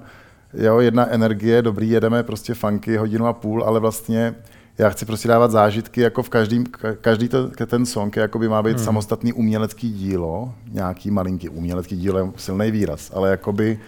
jo, 0.55 0.81
jedna 0.81 1.11
energie, 1.11 1.63
dobrý, 1.63 1.91
jedeme 1.91 2.23
prostě 2.23 2.55
funky 2.55 2.97
hodinu 2.97 3.27
a 3.27 3.33
půl, 3.33 3.65
ale 3.65 3.81
vlastně 3.81 4.35
já 4.79 4.91
chci 4.91 5.05
prostě 5.07 5.29
dávat 5.29 5.51
zážitky, 5.51 6.01
jako 6.01 6.23
v 6.23 6.29
každý, 6.29 6.65
každý 7.01 7.29
to, 7.29 7.49
ten 7.67 7.87
song 7.87 8.17
jako 8.17 8.39
by 8.39 8.49
má 8.49 8.63
být 8.63 8.77
hmm. 8.77 8.85
samostatný 8.85 9.33
umělecký 9.33 9.93
dílo, 9.93 10.55
nějaký 10.71 11.11
malinký 11.11 11.49
umělecký 11.49 11.97
dílo 11.97 12.19
je 12.19 12.25
silný 12.37 12.71
výraz, 12.71 13.11
ale 13.15 13.31
jakoby 13.31 13.79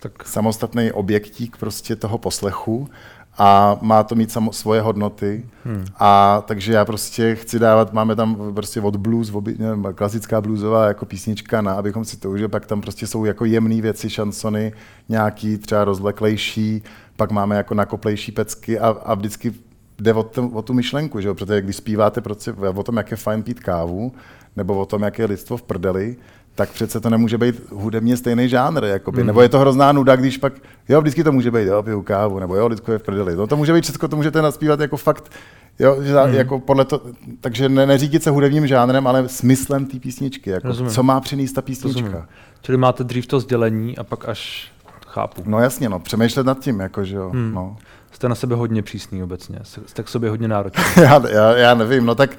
tak 0.00 0.26
samostatný 0.26 0.92
objektík 0.92 1.56
prostě 1.56 1.96
toho 1.96 2.18
poslechu 2.18 2.88
a 3.38 3.78
má 3.80 4.02
to 4.02 4.14
mít 4.14 4.32
samo, 4.32 4.52
svoje 4.52 4.80
hodnoty. 4.80 5.44
Hmm. 5.64 5.84
A 5.98 6.42
takže 6.46 6.72
já 6.72 6.84
prostě 6.84 7.34
chci 7.34 7.58
dávat, 7.58 7.92
máme 7.92 8.16
tam 8.16 8.52
prostě 8.54 8.80
od 8.80 8.96
blues, 8.96 9.30
obi, 9.34 9.54
nevím, 9.58 9.86
klasická 9.94 10.40
bluesová 10.40 10.86
jako 10.86 11.06
písnička, 11.06 11.60
na, 11.60 11.72
abychom 11.72 12.04
si 12.04 12.16
to 12.16 12.30
užili, 12.30 12.48
pak 12.48 12.66
tam 12.66 12.80
prostě 12.80 13.06
jsou 13.06 13.24
jako 13.24 13.44
jemné 13.44 13.80
věci, 13.82 14.10
šansony, 14.10 14.72
nějaký 15.08 15.58
třeba 15.58 15.84
rozleklejší, 15.84 16.82
pak 17.16 17.30
máme 17.30 17.56
jako 17.56 17.74
nakoplejší 17.74 18.32
pecky 18.32 18.78
a, 18.78 18.88
a 18.88 19.14
vždycky 19.14 19.54
jde 19.98 20.14
o, 20.14 20.22
to, 20.22 20.48
o 20.48 20.62
tu 20.62 20.74
myšlenku, 20.74 21.20
že 21.20 21.28
jo? 21.28 21.34
protože 21.34 21.60
když 21.60 21.76
zpíváte 21.76 22.20
prostě 22.20 22.52
o 22.52 22.82
tom, 22.82 22.96
jak 22.96 23.10
je 23.10 23.16
fajn 23.16 23.42
pít 23.42 23.60
kávu, 23.60 24.12
nebo 24.56 24.78
o 24.78 24.86
tom, 24.86 25.02
jak 25.02 25.18
je 25.18 25.26
lidstvo 25.26 25.56
v 25.56 25.62
prdeli, 25.62 26.16
tak 26.56 26.70
přece 26.70 27.00
to 27.00 27.10
nemůže 27.10 27.38
být 27.38 27.62
hudebně 27.70 28.16
stejný 28.16 28.48
žánr. 28.48 28.84
Jakoby. 28.84 29.20
Mm. 29.20 29.26
Nebo 29.26 29.42
je 29.42 29.48
to 29.48 29.58
hrozná 29.58 29.92
nuda, 29.92 30.16
když 30.16 30.38
pak, 30.38 30.52
jo, 30.88 31.00
vždycky 31.00 31.24
to 31.24 31.32
může 31.32 31.50
být, 31.50 31.66
jo, 31.66 31.82
piju 31.82 32.02
kávu, 32.02 32.38
nebo 32.38 32.56
jo, 32.56 32.66
lidsko 32.66 32.92
je 32.92 32.98
v 32.98 33.02
prdeli. 33.02 33.36
No, 33.36 33.46
to 33.46 33.56
může 33.56 33.72
být 33.72 33.84
všechno, 33.84 34.08
to 34.08 34.16
můžete 34.16 34.42
naspívat 34.42 34.80
jako 34.80 34.96
fakt, 34.96 35.32
jo, 35.78 35.96
že, 36.02 36.14
mm. 36.26 36.34
jako 36.34 36.58
podle 36.60 36.84
to, 36.84 37.02
takže 37.40 37.68
ne, 37.68 37.86
neřídit 37.86 38.22
se 38.22 38.30
hudebním 38.30 38.66
žánrem, 38.66 39.06
ale 39.06 39.28
smyslem 39.28 39.86
té 39.86 39.98
písničky, 39.98 40.50
jako, 40.50 40.72
co 40.72 41.02
má 41.02 41.20
přinést 41.20 41.52
ta 41.52 41.62
písnička. 41.62 42.00
Rozumím. 42.00 42.26
Čili 42.62 42.78
máte 42.78 43.04
dřív 43.04 43.26
to 43.26 43.40
sdělení 43.40 43.98
a 43.98 44.04
pak 44.04 44.28
až 44.28 44.72
chápu. 45.06 45.42
No 45.46 45.60
jasně, 45.60 45.88
no, 45.88 46.00
přemýšlet 46.00 46.46
nad 46.46 46.58
tím, 46.58 46.80
jako, 46.80 47.04
že 47.04 47.16
jo. 47.16 47.30
Mm. 47.32 47.52
No. 47.54 47.76
Jste 48.12 48.28
na 48.28 48.34
sebe 48.34 48.54
hodně 48.54 48.82
přísný 48.82 49.22
obecně, 49.22 49.58
jste 49.86 50.02
k 50.02 50.08
sobě 50.08 50.30
hodně 50.30 50.48
náročný. 50.48 50.84
já, 51.02 51.28
já, 51.28 51.56
já 51.56 51.74
nevím, 51.74 52.06
no 52.06 52.14
tak, 52.14 52.30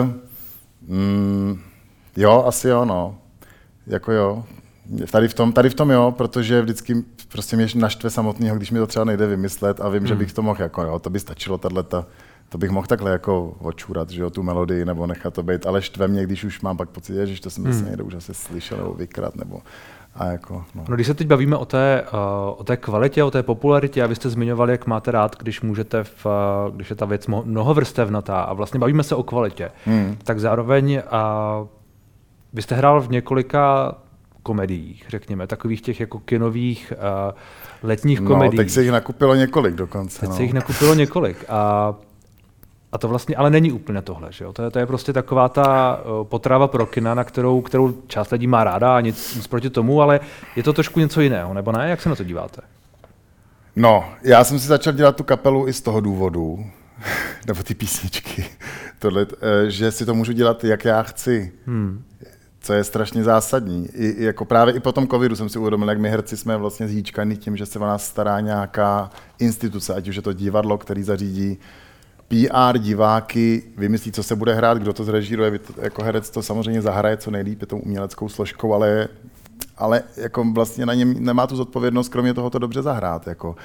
uh, 0.00 0.08
mm, 0.88 1.60
jo, 2.16 2.44
asi 2.46 2.68
jo, 2.68 2.84
no. 2.84 3.18
Jako 3.86 4.12
jo, 4.12 4.44
Tady 5.10 5.28
v, 5.28 5.34
tom, 5.34 5.52
tady 5.52 5.70
v 5.70 5.74
tom 5.74 5.90
jo, 5.90 6.14
protože 6.16 6.62
vždycky 6.62 7.04
prostě 7.28 7.56
mě 7.56 7.66
naštve 7.74 8.10
samotného, 8.10 8.56
když 8.56 8.70
mi 8.70 8.78
to 8.78 8.86
třeba 8.86 9.04
nejde 9.04 9.26
vymyslet 9.26 9.80
a 9.80 9.88
vím, 9.88 9.98
hmm. 9.98 10.06
že 10.06 10.14
bych 10.14 10.32
to 10.32 10.42
mohl, 10.42 10.62
jako 10.62 10.82
jo, 10.82 10.98
to 10.98 11.10
by 11.10 11.20
stačilo, 11.20 11.58
tato, 11.58 12.06
to 12.48 12.58
bych 12.58 12.70
mohl 12.70 12.86
takhle 12.86 13.10
jako 13.10 13.56
očurat, 13.58 14.10
že 14.10 14.22
jo, 14.22 14.30
tu 14.30 14.42
melodii 14.42 14.84
nebo 14.84 15.06
nechat 15.06 15.34
to 15.34 15.42
být, 15.42 15.66
ale 15.66 15.82
štve 15.82 16.08
mě, 16.08 16.22
když 16.22 16.44
už 16.44 16.60
mám 16.60 16.76
pak 16.76 16.88
pocit, 16.88 17.26
že 17.26 17.40
to 17.40 17.50
jsem 17.50 17.64
hmm. 17.64 17.72
zase 17.72 17.84
někde 17.84 18.02
už 18.02 18.14
asi 18.14 18.34
slyšel 18.34 18.78
nebo 18.78 18.94
vykrat, 18.94 19.36
nebo 19.36 19.60
a 20.14 20.24
jako, 20.24 20.64
no. 20.74 20.84
no. 20.88 20.94
když 20.94 21.06
se 21.06 21.14
teď 21.14 21.26
bavíme 21.26 21.56
o 21.56 21.64
té, 21.64 22.04
uh, 22.12 22.18
o 22.60 22.64
té 22.64 22.76
kvalitě, 22.76 23.24
o 23.24 23.30
té 23.30 23.42
popularitě, 23.42 24.02
a 24.02 24.06
vy 24.06 24.14
jste 24.14 24.30
zmiňovali, 24.30 24.72
jak 24.72 24.86
máte 24.86 25.10
rád, 25.10 25.36
když 25.38 25.60
můžete, 25.60 26.04
v, 26.04 26.26
uh, 26.26 26.74
když 26.74 26.90
je 26.90 26.96
ta 26.96 27.06
věc 27.06 27.26
mnohovrstevnatá 27.26 28.42
a 28.42 28.52
vlastně 28.52 28.80
bavíme 28.80 29.02
se 29.02 29.14
o 29.14 29.22
kvalitě, 29.22 29.70
hmm. 29.84 30.16
tak 30.24 30.40
zároveň 30.40 31.02
uh, 31.60 31.68
vy 32.56 32.62
jste 32.62 32.74
hrál 32.74 33.00
v 33.00 33.10
několika 33.10 33.94
komediích, 34.42 35.04
řekněme, 35.08 35.46
takových 35.46 35.80
těch 35.80 36.00
jako 36.00 36.18
kinových 36.18 36.92
uh, 36.96 37.34
letních 37.82 38.20
no, 38.20 38.28
komediích. 38.28 38.60
teď 38.60 38.70
se 38.70 38.82
jich 38.82 38.90
nakupilo 38.90 39.34
několik 39.34 39.74
dokonce. 39.74 40.20
Teď 40.20 40.28
no. 40.28 40.36
se 40.36 40.42
jich 40.42 40.52
nakupilo 40.52 40.94
několik. 40.94 41.44
A 41.48 41.94
a 42.92 42.98
to 42.98 43.08
vlastně 43.08 43.36
ale 43.36 43.50
není 43.50 43.72
úplně 43.72 44.02
tohle, 44.02 44.32
že 44.32 44.44
jo? 44.44 44.52
To, 44.52 44.62
je, 44.62 44.70
to 44.70 44.78
je 44.78 44.86
prostě 44.86 45.12
taková 45.12 45.48
ta 45.48 46.00
potrava 46.22 46.68
pro 46.68 46.86
kina, 46.86 47.14
na 47.14 47.24
kterou, 47.24 47.60
kterou 47.60 47.94
část 48.06 48.30
lidí 48.30 48.46
má 48.46 48.64
ráda 48.64 48.96
a 48.96 49.00
nic, 49.00 49.34
nic 49.34 49.46
proti 49.46 49.70
tomu, 49.70 50.02
ale 50.02 50.20
je 50.56 50.62
to 50.62 50.72
trošku 50.72 51.00
něco 51.00 51.20
jiného, 51.20 51.54
nebo 51.54 51.72
ne? 51.72 51.90
Jak 51.90 52.02
se 52.02 52.08
na 52.08 52.14
to 52.14 52.24
díváte? 52.24 52.62
No, 53.76 54.04
já 54.22 54.44
jsem 54.44 54.58
si 54.58 54.66
začal 54.66 54.92
dělat 54.92 55.16
tu 55.16 55.24
kapelu 55.24 55.68
i 55.68 55.72
z 55.72 55.80
toho 55.80 56.00
důvodu, 56.00 56.66
nebo 57.46 57.62
ty 57.62 57.74
písničky, 57.74 58.44
tohle, 58.98 59.26
eh, 59.40 59.70
že 59.70 59.90
si 59.90 60.06
to 60.06 60.14
můžu 60.14 60.32
dělat, 60.32 60.64
jak 60.64 60.84
já 60.84 61.02
chci. 61.02 61.52
Hmm 61.66 62.04
co 62.66 62.72
je 62.72 62.84
strašně 62.84 63.24
zásadní. 63.24 63.88
I, 63.94 64.24
jako 64.24 64.44
právě 64.44 64.74
i 64.74 64.80
po 64.80 64.92
tom 64.92 65.08
covidu 65.08 65.36
jsem 65.36 65.48
si 65.48 65.58
uvědomil, 65.58 65.88
jak 65.88 66.00
my 66.00 66.10
herci 66.10 66.36
jsme 66.36 66.56
vlastně 66.56 66.88
zhýčkaní 66.88 67.36
tím, 67.36 67.56
že 67.56 67.66
se 67.66 67.78
o 67.78 67.82
nás 67.82 68.06
stará 68.06 68.40
nějaká 68.40 69.10
instituce, 69.38 69.94
ať 69.94 70.08
už 70.08 70.16
je 70.16 70.22
to 70.22 70.32
divadlo, 70.32 70.78
který 70.78 71.02
zařídí 71.02 71.58
PR, 72.28 72.78
diváky, 72.78 73.62
vymyslí, 73.76 74.12
co 74.12 74.22
se 74.22 74.36
bude 74.36 74.54
hrát, 74.54 74.78
kdo 74.78 74.92
to 74.92 75.04
zrežíruje, 75.04 75.60
jako 75.82 76.02
herec 76.02 76.30
to 76.30 76.42
samozřejmě 76.42 76.82
zahraje 76.82 77.16
co 77.16 77.30
nejlíp, 77.30 77.60
je 77.60 77.66
tou 77.66 77.78
uměleckou 77.78 78.28
složkou, 78.28 78.74
ale, 78.74 79.08
ale 79.76 80.02
jako 80.16 80.44
vlastně 80.44 80.86
na 80.86 80.94
něm 80.94 81.24
nemá 81.24 81.46
tu 81.46 81.56
zodpovědnost, 81.56 82.08
kromě 82.08 82.34
toho 82.34 82.50
to 82.50 82.58
dobře 82.58 82.82
zahrát. 82.82 83.26
Jako. 83.26 83.56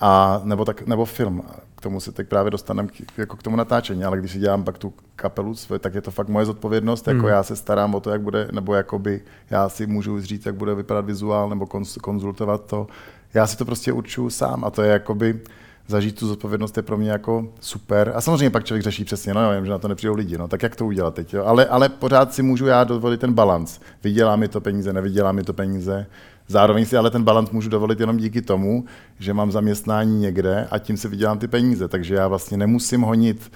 A, 0.00 0.40
nebo, 0.44 0.64
tak, 0.64 0.86
nebo 0.86 1.04
film. 1.04 1.42
K 1.76 1.80
tomu 1.80 2.00
se 2.00 2.12
teď 2.12 2.28
právě 2.28 2.50
dostaneme 2.50 2.88
k, 2.88 3.18
jako 3.18 3.36
k 3.36 3.42
tomu 3.42 3.56
natáčení, 3.56 4.04
ale 4.04 4.18
když 4.18 4.32
si 4.32 4.38
dělám 4.38 4.64
pak 4.64 4.78
tu 4.78 4.92
kapelu, 5.16 5.54
tak 5.78 5.94
je 5.94 6.00
to 6.00 6.10
fakt 6.10 6.28
moje 6.28 6.46
zodpovědnost, 6.46 7.08
jako 7.08 7.22
mm. 7.22 7.28
já 7.28 7.42
se 7.42 7.56
starám 7.56 7.94
o 7.94 8.00
to, 8.00 8.10
jak 8.10 8.20
bude, 8.20 8.48
nebo 8.52 8.74
jakoby 8.74 9.20
já 9.50 9.68
si 9.68 9.86
můžu 9.86 10.20
říct, 10.20 10.46
jak 10.46 10.54
bude 10.54 10.74
vypadat 10.74 11.04
vizuál, 11.04 11.48
nebo 11.48 11.66
konzultovat 12.02 12.64
to. 12.64 12.86
Já 13.34 13.46
si 13.46 13.56
to 13.56 13.64
prostě 13.64 13.92
určuju 13.92 14.30
sám 14.30 14.64
a 14.64 14.70
to 14.70 14.82
je 14.82 14.90
jakoby, 14.90 15.40
zažít 15.86 16.18
tu 16.18 16.26
zodpovědnost 16.26 16.76
je 16.76 16.82
pro 16.82 16.96
mě 16.96 17.10
jako 17.10 17.48
super. 17.60 18.12
A 18.14 18.20
samozřejmě 18.20 18.50
pak 18.50 18.64
člověk 18.64 18.82
řeší 18.82 19.04
přesně, 19.04 19.34
no 19.34 19.42
jo, 19.42 19.56
vím, 19.56 19.64
že 19.64 19.70
na 19.70 19.78
to 19.78 19.88
nepřijdou 19.88 20.14
lidi, 20.14 20.38
no 20.38 20.48
tak 20.48 20.62
jak 20.62 20.76
to 20.76 20.86
udělat 20.86 21.14
teď, 21.14 21.34
jo? 21.34 21.44
Ale, 21.44 21.66
ale 21.66 21.88
pořád 21.88 22.34
si 22.34 22.42
můžu 22.42 22.66
já 22.66 22.84
dovolit 22.84 23.20
ten 23.20 23.32
balans. 23.32 23.80
Vydělá 24.04 24.36
mi 24.36 24.48
to 24.48 24.60
peníze, 24.60 24.92
nevydělá 24.92 25.32
mi 25.32 25.42
to 25.42 25.52
peníze 25.52 26.06
Zároveň 26.48 26.86
si 26.86 26.96
ale 26.96 27.10
ten 27.10 27.22
balans 27.22 27.50
můžu 27.50 27.70
dovolit 27.70 28.00
jenom 28.00 28.16
díky 28.16 28.42
tomu, 28.42 28.84
že 29.18 29.34
mám 29.34 29.52
zaměstnání 29.52 30.20
někde 30.20 30.68
a 30.70 30.78
tím 30.78 30.96
si 30.96 31.08
vydělám 31.08 31.38
ty 31.38 31.48
peníze. 31.48 31.88
Takže 31.88 32.14
já 32.14 32.28
vlastně 32.28 32.56
nemusím 32.56 33.00
honit 33.02 33.52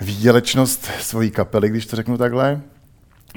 výdělečnost 0.00 0.84
svojí 0.84 1.30
kapely, 1.30 1.68
když 1.68 1.86
to 1.86 1.96
řeknu 1.96 2.18
takhle, 2.18 2.60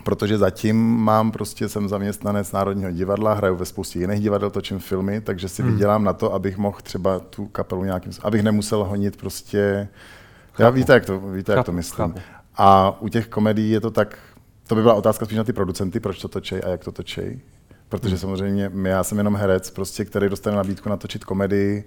protože 0.03 0.37
zatím 0.37 0.77
mám 0.97 1.31
prostě, 1.31 1.69
jsem 1.69 1.89
zaměstnanec 1.89 2.51
Národního 2.51 2.91
divadla, 2.91 3.33
hraju 3.33 3.55
ve 3.55 3.65
spoustě 3.65 3.99
jiných 3.99 4.21
divadel, 4.21 4.49
točím 4.49 4.79
filmy, 4.79 5.21
takže 5.21 5.49
si 5.49 5.61
hmm. 5.61 5.71
vydělám 5.71 6.03
na 6.03 6.13
to, 6.13 6.33
abych 6.33 6.57
mohl 6.57 6.77
třeba 6.83 7.19
tu 7.19 7.45
kapelu 7.45 7.83
nějakým, 7.83 8.11
abych 8.21 8.43
nemusel 8.43 8.83
honit 8.83 9.17
prostě, 9.17 9.87
chápu. 10.51 10.61
já 10.61 10.69
víte, 10.69 10.93
jak 10.93 11.05
to, 11.05 11.19
víte, 11.19 11.51
chápu, 11.51 11.59
jak 11.59 11.65
to 11.65 11.71
myslím. 11.71 12.07
Chápu. 12.07 12.19
A 12.55 12.97
u 13.01 13.07
těch 13.07 13.27
komedií 13.27 13.71
je 13.71 13.81
to 13.81 13.91
tak, 13.91 14.17
to 14.67 14.75
by 14.75 14.81
byla 14.81 14.93
otázka 14.93 15.25
spíš 15.25 15.37
na 15.37 15.43
ty 15.43 15.53
producenty, 15.53 15.99
proč 15.99 16.21
to 16.21 16.27
točej 16.27 16.61
a 16.65 16.69
jak 16.69 16.83
to 16.83 16.91
točej. 16.91 17.39
Protože 17.99 18.17
samozřejmě 18.17 18.71
já 18.83 19.03
jsem 19.03 19.17
jenom 19.17 19.35
herec, 19.35 19.69
prostě, 19.69 20.05
který 20.05 20.29
dostane 20.29 20.57
nabídku 20.57 20.89
natočit 20.89 21.23
komedii. 21.23 21.83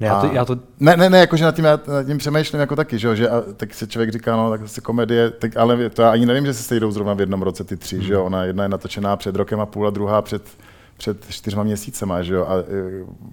Ne, 0.00 0.06
já 0.06 0.20
to, 0.20 0.26
já 0.32 0.44
to... 0.44 0.58
ne, 0.80 0.96
ne, 0.96 1.10
ne, 1.10 1.18
jakože 1.18 1.44
nad 1.44 1.54
tím, 1.54 1.64
já 1.64 1.80
nad 1.86 2.06
tím 2.06 2.18
přemýšlím 2.18 2.60
jako 2.60 2.76
taky, 2.76 2.98
že, 2.98 3.08
jo, 3.08 3.14
že 3.14 3.28
a, 3.28 3.40
tak 3.56 3.74
si 3.74 3.88
člověk 3.88 4.12
říká, 4.12 4.36
no, 4.36 4.50
tak 4.50 4.68
si 4.68 4.80
komedie, 4.80 5.30
tak, 5.30 5.56
ale 5.56 5.90
to 5.90 6.02
já 6.02 6.10
ani 6.10 6.26
nevím, 6.26 6.46
že 6.46 6.54
se 6.54 6.62
sejdou 6.62 6.90
zrovna 6.90 7.14
v 7.14 7.20
jednom 7.20 7.42
roce 7.42 7.64
ty 7.64 7.76
tři, 7.76 7.96
hmm. 7.96 8.04
že 8.04 8.12
jo, 8.12 8.24
ona 8.24 8.44
jedna 8.44 8.62
je 8.62 8.68
natočená 8.68 9.16
před 9.16 9.36
rokem 9.36 9.60
a 9.60 9.66
půl 9.66 9.86
a 9.86 9.90
druhá 9.90 10.22
před, 10.22 10.42
před 10.96 11.30
čtyřma 11.30 11.62
měsícema, 11.62 12.22
že 12.22 12.34
jo, 12.34 12.46
a 12.48 12.54
e, 12.58 12.62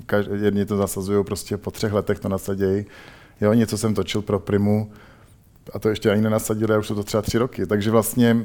každý, 0.05 0.31
jedni 0.41 0.65
to 0.65 0.77
zasazují 0.77 1.25
prostě 1.25 1.57
po 1.57 1.71
třech 1.71 1.93
letech 1.93 2.19
to 2.19 2.29
nasadějí. 2.29 2.85
Jo, 3.41 3.53
něco 3.53 3.77
jsem 3.77 3.93
točil 3.93 4.21
pro 4.21 4.39
Primu, 4.39 4.91
a 5.73 5.79
to 5.79 5.89
ještě 5.89 6.11
ani 6.11 6.21
nenasadili, 6.21 6.75
a 6.75 6.77
už 6.77 6.87
jsou 6.87 6.95
to 6.95 7.03
třeba 7.03 7.21
tři 7.21 7.37
roky. 7.37 7.65
Takže 7.65 7.91
vlastně 7.91 8.37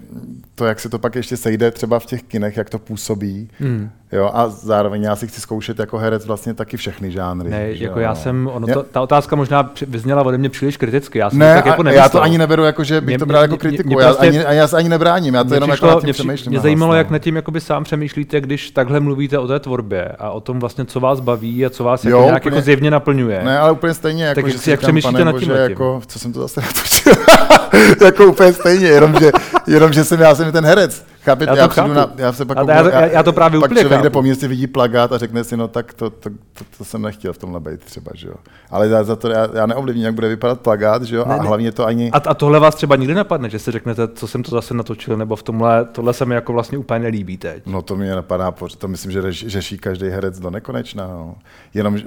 to, 0.55 0.67
jak 0.67 0.81
se 0.81 0.89
to 0.89 0.99
pak 0.99 1.15
ještě 1.15 1.37
sejde 1.37 1.71
třeba 1.71 1.99
v 1.99 2.07
těch 2.07 2.23
kinech, 2.23 2.57
jak 2.57 2.71
to 2.71 2.79
působí, 2.79 3.49
mm. 3.61 3.91
jo, 4.13 4.31
a 4.35 4.49
zároveň 4.49 5.03
já 5.03 5.17
si 5.17 5.29
chci 5.29 5.41
zkoušet 5.41 5.79
jako 5.79 5.99
herec 5.99 6.27
vlastně 6.27 6.55
taky 6.55 6.77
všechny 6.77 7.11
žánry. 7.11 7.51
Ne, 7.51 7.71
jako 7.71 7.99
jo. 7.99 8.05
já 8.05 8.15
jsem, 8.15 8.51
ono 8.53 8.67
to, 8.67 8.83
ta 8.83 9.01
otázka 9.01 9.37
možná 9.37 9.73
vyzněla 9.87 10.23
ode 10.23 10.39
mě 10.39 10.51
příliš 10.51 10.77
kriticky, 10.77 11.19
já 11.19 11.31
jsem 11.31 11.39
ne, 11.39 11.55
tak 11.55 11.67
jako 11.67 11.89
já 11.89 12.09
to 12.09 12.23
ani 12.23 12.39
neberu 12.39 12.65
jako, 12.65 12.85
že 12.85 13.01
bych 13.01 13.07
mě, 13.07 13.19
to 13.19 13.27
bral 13.27 13.43
jako 13.43 13.57
kritiku, 13.57 13.89
mě, 13.89 13.97
mě 13.97 14.05
prostě, 14.05 14.27
já, 14.27 14.49
ani, 14.49 14.57
já 14.59 14.69
se 14.69 14.77
ani 14.77 14.89
nebráním, 14.89 15.35
já 15.35 15.45
to 15.45 15.55
jenom 15.55 15.71
přišlo, 15.71 15.89
jako 15.89 16.01
nad 16.01 16.05
tím 16.05 16.15
přemýšlím. 16.15 16.51
Mě 16.51 16.61
zajímalo, 16.61 16.91
vlastně. 16.91 16.99
jak 16.99 17.11
nad 17.11 17.19
tím 17.19 17.37
jakoby 17.37 17.61
sám 17.61 17.85
přemýšlíte, 17.85 18.41
když 18.41 18.71
takhle 18.71 19.01
mluvíte 19.01 19.39
o 19.39 19.47
té 19.47 19.61
tvorbě 19.61 20.09
a 20.19 20.31
o 20.31 20.41
tom 20.41 20.61
vlastně, 20.61 20.85
co 20.85 21.01
vás 21.01 21.21
baví 21.21 21.67
a 21.67 21.71
co 21.71 21.85
vás 21.85 22.05
jo, 22.05 22.11
jako 22.11 22.25
nějak 22.25 22.43
úplně, 22.43 22.57
jako 22.57 22.65
zjevně 22.65 22.91
naplňuje. 22.91 23.45
Ne, 23.45 23.59
ale 23.59 23.73
úplně 23.73 23.95
stejně, 23.95 24.25
jako, 24.25 24.43
tak 24.43 24.51
že 24.51 24.71
jak 24.71 24.81
přemýšlíte 24.81 25.25
nad 25.25 25.39
tím? 25.39 25.51
Jako, 25.51 26.01
co 26.07 26.19
jsem 26.19 26.33
to 26.33 26.41
zase 26.41 26.61
natočil? 26.67 27.14
jako 28.05 28.27
úplně 28.27 28.53
stejně, 28.53 28.89
jenom 28.89 29.15
že, 29.21 29.33
jenom, 29.67 29.93
že 29.93 30.05
jsem, 30.05 30.21
já 30.21 30.35
jsem 30.35 30.53
ten 30.53 30.65
herec. 30.65 31.05
Chápete? 31.25 31.51
Já, 31.51 31.57
já, 31.57 31.69
přijdu 31.69 31.93
na, 31.93 32.13
já 32.17 32.33
se 32.33 32.45
pak 32.45 32.59
já, 32.69 32.91
já, 32.91 33.07
já, 33.07 33.23
to 33.23 33.33
právě 33.33 33.61
pak 33.61 33.71
úplně 33.71 33.81
člověk 33.81 34.03
jde 34.03 34.11
po 34.11 34.23
městě 34.23 34.49
vidí 34.49 34.67
plagát 34.67 35.13
a 35.13 35.19
řekne 35.19 35.45
si, 35.45 35.57
no 35.57 35.69
tak 35.69 35.95
to, 35.95 36.11
to, 36.11 36.31
to, 36.31 36.65
to 36.79 36.85
jsem 36.85 37.03
nechtěl 37.03 37.33
v 37.33 37.39
tomhle 37.39 37.61
být 37.61 37.81
třeba, 37.81 38.11
že 38.15 38.29
jo. 38.29 38.35
Ale 38.71 38.89
za, 38.89 39.05
za 39.05 39.17
to 39.17 39.29
já, 39.29 39.49
já 39.55 39.67
neovlivním, 39.67 40.05
jak 40.05 40.15
bude 40.15 40.29
vypadat 40.29 40.61
plagát, 40.61 41.03
že 41.03 41.17
jo, 41.17 41.25
ne, 41.29 41.35
a 41.35 41.43
ne. 41.43 41.49
hlavně 41.49 41.73
to 41.73 41.87
ani... 41.87 42.11
A, 42.11 42.17
a, 42.17 42.35
tohle 42.35 42.61
vás 42.61 42.75
třeba 42.75 42.97
nikdy 42.97 43.15
napadne, 43.15 43.51
že 43.51 43.59
si 43.59 43.71
řeknete, 43.71 44.09
co 44.09 44.27
jsem 44.27 44.43
to 44.43 44.51
zase 44.51 44.75
natočil, 44.75 45.17
nebo 45.17 45.37
v 45.37 45.43
tomhle, 45.43 45.85
tohle 45.85 46.13
se 46.13 46.25
mi 46.25 46.35
jako 46.35 46.53
vlastně 46.53 46.79
úplně 46.79 47.01
nelíbí 47.01 47.37
teď. 47.37 47.63
No 47.67 47.83
to 47.83 47.97
mě 47.97 48.15
napadá, 48.15 48.55
to 48.79 48.89
myslím, 48.89 49.13
že 49.13 49.23
řeší 49.33 49.79
každý 49.79 50.09
herec 50.09 50.41
do 50.41 50.51
nekonečna, 50.51 51.07
no. 51.07 51.35
Jenom 51.75 51.99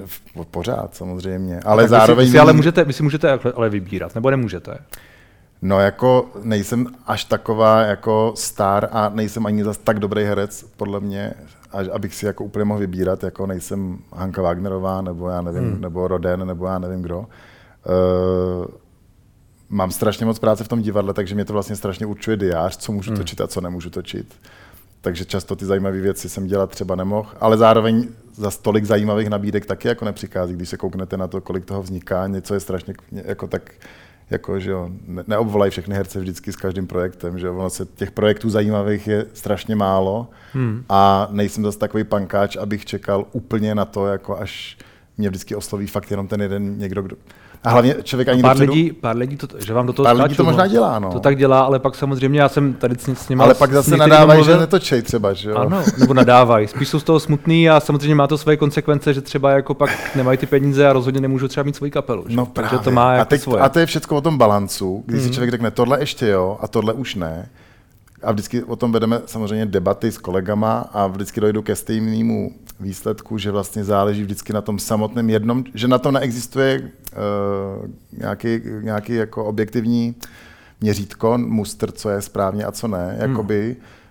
pořád 0.50 0.94
samozřejmě, 0.94 1.60
ale 1.64 1.82
tak 1.82 1.90
zároveň... 1.90 2.24
Vy 2.24 2.26
si, 2.26 2.32
vy 2.32 2.38
si 2.38 2.38
ale 2.38 2.52
můžete, 2.52 2.84
vy 2.84 2.92
si 2.92 3.02
můžete 3.02 3.38
ale 3.54 3.68
vybírat, 3.68 4.14
nebo 4.14 4.30
nemůžete? 4.30 4.78
No 5.62 5.80
jako 5.80 6.30
nejsem 6.42 6.86
až 7.06 7.24
taková 7.24 7.80
jako 7.80 8.32
star 8.36 8.88
a 8.92 9.08
nejsem 9.08 9.46
ani 9.46 9.64
zas 9.64 9.78
tak 9.78 9.98
dobrý 9.98 10.24
herec, 10.24 10.64
podle 10.76 11.00
mě, 11.00 11.34
až 11.72 11.86
abych 11.92 12.14
si 12.14 12.26
jako 12.26 12.44
úplně 12.44 12.64
mohl 12.64 12.80
vybírat, 12.80 13.24
jako 13.24 13.46
nejsem 13.46 13.98
Hanka 14.12 14.42
Wagnerová, 14.42 15.02
nebo 15.02 15.28
já 15.28 15.42
nevím, 15.42 15.72
hmm. 15.72 15.80
nebo 15.80 16.08
Roden, 16.08 16.46
nebo 16.46 16.66
já 16.66 16.78
nevím 16.78 17.02
kdo. 17.02 17.18
Uh, 17.18 17.26
mám 19.68 19.90
strašně 19.90 20.26
moc 20.26 20.38
práce 20.38 20.64
v 20.64 20.68
tom 20.68 20.82
divadle, 20.82 21.14
takže 21.14 21.34
mě 21.34 21.44
to 21.44 21.52
vlastně 21.52 21.76
strašně 21.76 22.06
určuje 22.06 22.36
diář, 22.36 22.76
co 22.76 22.92
můžu 22.92 23.10
hmm. 23.10 23.18
točit 23.18 23.40
a 23.40 23.46
co 23.46 23.60
nemůžu 23.60 23.90
točit. 23.90 24.34
Takže 25.00 25.24
často 25.24 25.56
ty 25.56 25.64
zajímavé 25.64 26.00
věci 26.00 26.28
jsem 26.28 26.46
dělat 26.46 26.70
třeba 26.70 26.94
nemohl, 26.94 27.28
ale 27.40 27.56
zároveň 27.56 28.08
za 28.32 28.50
tolik 28.50 28.84
zajímavých 28.84 29.28
nabídek 29.28 29.66
taky 29.66 29.88
jako 29.88 30.04
nepřichází, 30.04 30.54
když 30.54 30.68
se 30.68 30.76
kouknete 30.76 31.16
na 31.16 31.26
to, 31.26 31.40
kolik 31.40 31.64
toho 31.64 31.82
vzniká, 31.82 32.26
něco 32.26 32.54
je 32.54 32.60
strašně 32.60 32.94
jako 33.12 33.46
tak 33.46 33.72
jako, 34.30 34.60
že 34.60 34.70
jo, 34.70 34.90
ne, 35.06 35.24
neobvolají 35.26 35.70
všechny 35.70 35.94
herce 35.94 36.20
vždycky 36.20 36.52
s 36.52 36.56
každým 36.56 36.86
projektem, 36.86 37.38
že 37.38 37.46
jo, 37.46 37.56
ono 37.56 37.70
se 37.70 37.86
těch 37.86 38.10
projektů 38.10 38.50
zajímavých 38.50 39.06
je 39.06 39.26
strašně 39.34 39.76
málo 39.76 40.30
hmm. 40.52 40.84
a 40.88 41.28
nejsem 41.30 41.64
zase 41.64 41.78
takový 41.78 42.04
pankáč, 42.04 42.56
abych 42.56 42.84
čekal 42.84 43.26
úplně 43.32 43.74
na 43.74 43.84
to, 43.84 44.06
jako 44.06 44.38
až 44.38 44.78
mě 45.18 45.28
vždycky 45.28 45.54
osloví 45.54 45.86
fakt 45.86 46.10
jenom 46.10 46.28
ten 46.28 46.42
jeden 46.42 46.78
někdo, 46.78 47.02
kdo, 47.02 47.16
a 47.64 47.70
hlavně 47.70 47.94
člověk 48.02 48.28
ani 48.28 48.42
pár 48.42 48.56
dopředu... 48.56 48.72
lidí, 48.72 48.92
pár 48.92 49.16
lidí, 49.16 49.36
to, 49.36 49.46
že 49.58 49.74
vám 49.74 49.86
do 49.86 49.92
toho 49.92 50.04
Pár 50.04 50.16
skáču, 50.16 50.28
lidí 50.28 50.36
to 50.36 50.44
možná 50.44 50.66
dělá, 50.66 50.98
no. 50.98 51.12
To 51.12 51.20
tak 51.20 51.36
dělá, 51.36 51.60
ale 51.60 51.78
pak 51.78 51.94
samozřejmě 51.94 52.40
já 52.40 52.48
jsem 52.48 52.74
tady 52.74 52.96
s, 53.14 53.28
nimi... 53.28 53.42
Ale 53.42 53.54
pak 53.54 53.72
zase 53.72 53.96
nadávají, 53.96 54.44
že 54.44 54.56
netočej 54.56 55.02
třeba, 55.02 55.32
že 55.32 55.50
jo? 55.50 55.56
Ano, 55.56 55.82
nebo 55.98 56.14
nadávají. 56.14 56.68
Spíš 56.68 56.88
jsou 56.88 57.00
z 57.00 57.04
toho 57.04 57.20
smutný 57.20 57.70
a 57.70 57.80
samozřejmě 57.80 58.14
má 58.14 58.26
to 58.26 58.38
své 58.38 58.56
konsekvence, 58.56 59.14
že 59.14 59.20
třeba 59.20 59.50
jako 59.50 59.74
pak 59.74 59.90
nemají 60.16 60.38
ty 60.38 60.46
peníze 60.46 60.88
a 60.88 60.92
rozhodně 60.92 61.20
nemůžu 61.20 61.48
třeba 61.48 61.64
mít 61.64 61.76
svoji 61.76 61.90
kapelu. 61.90 62.24
Že? 62.28 62.36
No 62.36 62.46
právě. 62.46 62.70
Takže 62.70 62.84
to 62.84 62.90
má 62.90 63.12
jako 63.12 63.22
a, 63.22 63.24
teď, 63.24 63.40
svoje. 63.40 63.62
a 63.62 63.68
to 63.68 63.78
je 63.78 63.86
všechno 63.86 64.16
o 64.16 64.20
tom 64.20 64.38
balancu, 64.38 65.02
kdy 65.06 65.16
mm. 65.16 65.20
si 65.20 65.26
mhm. 65.26 65.34
člověk 65.34 65.50
řekne, 65.50 65.70
tohle 65.70 66.00
ještě 66.00 66.26
jo 66.26 66.58
a 66.60 66.68
tohle 66.68 66.92
už 66.92 67.14
ne 67.14 67.48
a 68.22 68.32
vždycky 68.32 68.64
o 68.64 68.76
tom 68.76 68.92
vedeme 68.92 69.20
samozřejmě 69.26 69.66
debaty 69.66 70.12
s 70.12 70.18
kolegama 70.18 70.90
a 70.92 71.06
vždycky 71.06 71.40
dojdu 71.40 71.62
ke 71.62 71.76
stejnému 71.76 72.52
výsledku, 72.80 73.38
že 73.38 73.50
vlastně 73.50 73.84
záleží 73.84 74.22
vždycky 74.22 74.52
na 74.52 74.60
tom 74.60 74.78
samotném 74.78 75.30
jednom, 75.30 75.64
že 75.74 75.88
na 75.88 75.98
to 75.98 76.10
neexistuje 76.10 76.80
uh, 76.80 77.88
nějaký, 78.18 78.60
nějaký 78.80 79.14
jako 79.14 79.44
objektivní 79.44 80.14
měřítko, 80.80 81.38
mustr, 81.38 81.92
co 81.92 82.10
je 82.10 82.22
správně 82.22 82.64
a 82.64 82.72
co 82.72 82.88
ne, 82.88 83.18
hmm. 83.20 83.36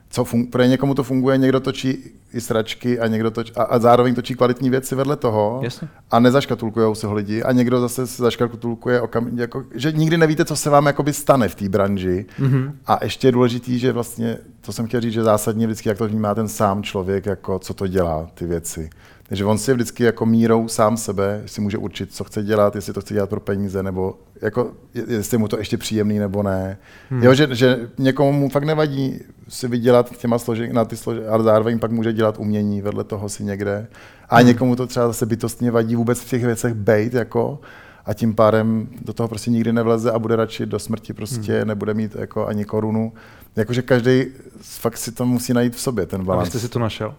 Co 0.10 0.24
fun- 0.24 0.50
pro 0.50 0.64
někomu 0.64 0.94
to 0.94 1.04
funguje, 1.04 1.38
někdo 1.38 1.60
točí 1.60 1.98
i 2.34 2.42
sračky 2.42 3.00
a 3.00 3.08
někdo 3.08 3.32
točí, 3.32 3.54
a, 3.54 3.64
a 3.64 3.80
zároveň 3.80 4.16
točí 4.16 4.36
kvalitní 4.36 4.70
věci 4.70 4.96
vedle 4.96 5.16
toho 5.16 5.60
Jasně. 5.64 5.88
a 6.12 6.20
nezaškatulkujou 6.20 6.96
se 6.96 7.08
ho 7.08 7.14
lidi 7.14 7.44
a 7.44 7.52
někdo 7.52 7.80
zase 7.80 8.08
se 8.08 8.24
zaškatulkuje 8.24 9.02
okam, 9.02 9.30
jako, 9.38 9.64
že 9.76 9.92
nikdy 9.92 10.18
nevíte, 10.18 10.46
co 10.46 10.56
se 10.56 10.70
vám 10.70 10.86
jakoby 10.86 11.14
stane 11.14 11.48
v 11.48 11.56
té 11.56 11.70
branži 11.70 12.26
mm-hmm. 12.40 12.72
a 12.86 13.00
ještě 13.04 13.28
je 13.28 13.32
důležitý, 13.32 13.80
že 13.80 13.92
vlastně, 13.92 14.38
to 14.62 14.74
jsem 14.74 14.88
chtěl 14.88 15.02
říct, 15.02 15.14
že 15.14 15.24
zásadně 15.24 15.68
vždycky, 15.68 15.90
jak 15.90 15.98
to 15.98 16.08
vnímá 16.08 16.36
ten 16.36 16.48
sám 16.48 16.84
člověk, 16.84 17.26
jako 17.26 17.60
co 17.60 17.74
to 17.74 17.88
dělá, 17.88 18.28
ty 18.34 18.46
věci. 18.46 18.90
Takže 19.30 19.46
on 19.46 19.58
si 19.58 19.74
vždycky 19.74 20.04
jako 20.04 20.26
mírou 20.26 20.68
sám 20.68 20.98
sebe 20.98 21.44
si 21.46 21.62
může 21.62 21.78
určit, 21.78 22.14
co 22.14 22.24
chce 22.24 22.44
dělat, 22.44 22.76
jestli 22.76 22.94
to 22.94 23.02
chce 23.02 23.14
dělat 23.14 23.30
pro 23.30 23.40
peníze, 23.40 23.84
nebo 23.84 24.20
jako, 24.42 24.72
jestli 25.08 25.38
mu 25.38 25.48
to 25.48 25.58
ještě 25.58 25.78
příjemný 25.78 26.20
nebo 26.20 26.44
ne. 26.44 26.78
Hmm. 27.10 27.24
Jo, 27.24 27.34
že, 27.34 27.56
že 27.56 27.90
někomu 27.98 28.32
mu 28.32 28.50
fakt 28.50 28.64
nevadí 28.64 29.20
si 29.48 29.68
vydělat 29.68 30.18
těma 30.18 30.40
složek, 30.40 30.72
na 30.72 30.86
ty 30.86 30.98
složek, 30.98 31.24
ale 31.30 31.44
zároveň 31.44 31.80
pak 31.80 31.92
může 31.92 32.14
dělat 32.14 32.40
umění 32.40 32.82
vedle 32.82 33.04
toho 33.04 33.30
si 33.30 33.44
někde. 33.44 33.88
A 34.30 34.38
hmm. 34.38 34.48
někomu 34.48 34.76
to 34.76 34.88
třeba 34.88 35.08
zase 35.08 35.26
bytostně 35.26 35.72
vadí 35.72 35.96
vůbec 35.96 36.20
v 36.20 36.30
těch 36.30 36.46
věcech 36.46 36.74
bejt, 36.74 37.14
jako, 37.14 37.60
a 38.06 38.14
tím 38.14 38.36
pádem 38.36 38.88
do 39.06 39.14
toho 39.14 39.30
prostě 39.30 39.52
nikdy 39.52 39.74
nevleze 39.74 40.12
a 40.12 40.20
bude 40.20 40.36
radši 40.36 40.66
do 40.66 40.80
smrti 40.80 41.14
prostě, 41.14 41.58
hmm. 41.58 41.68
nebude 41.68 41.94
mít 41.94 42.16
jako 42.16 42.48
ani 42.48 42.66
korunu. 42.66 43.14
Jakože 43.56 43.82
každý 43.82 44.26
fakt 44.62 44.98
si 44.98 45.12
to 45.12 45.26
musí 45.26 45.54
najít 45.54 45.76
v 45.76 45.80
sobě, 45.80 46.06
ten 46.06 46.24
balans. 46.24 46.48
A 46.48 46.50
jste 46.50 46.60
si 46.60 46.70
to 46.70 46.80
našel? 46.80 47.16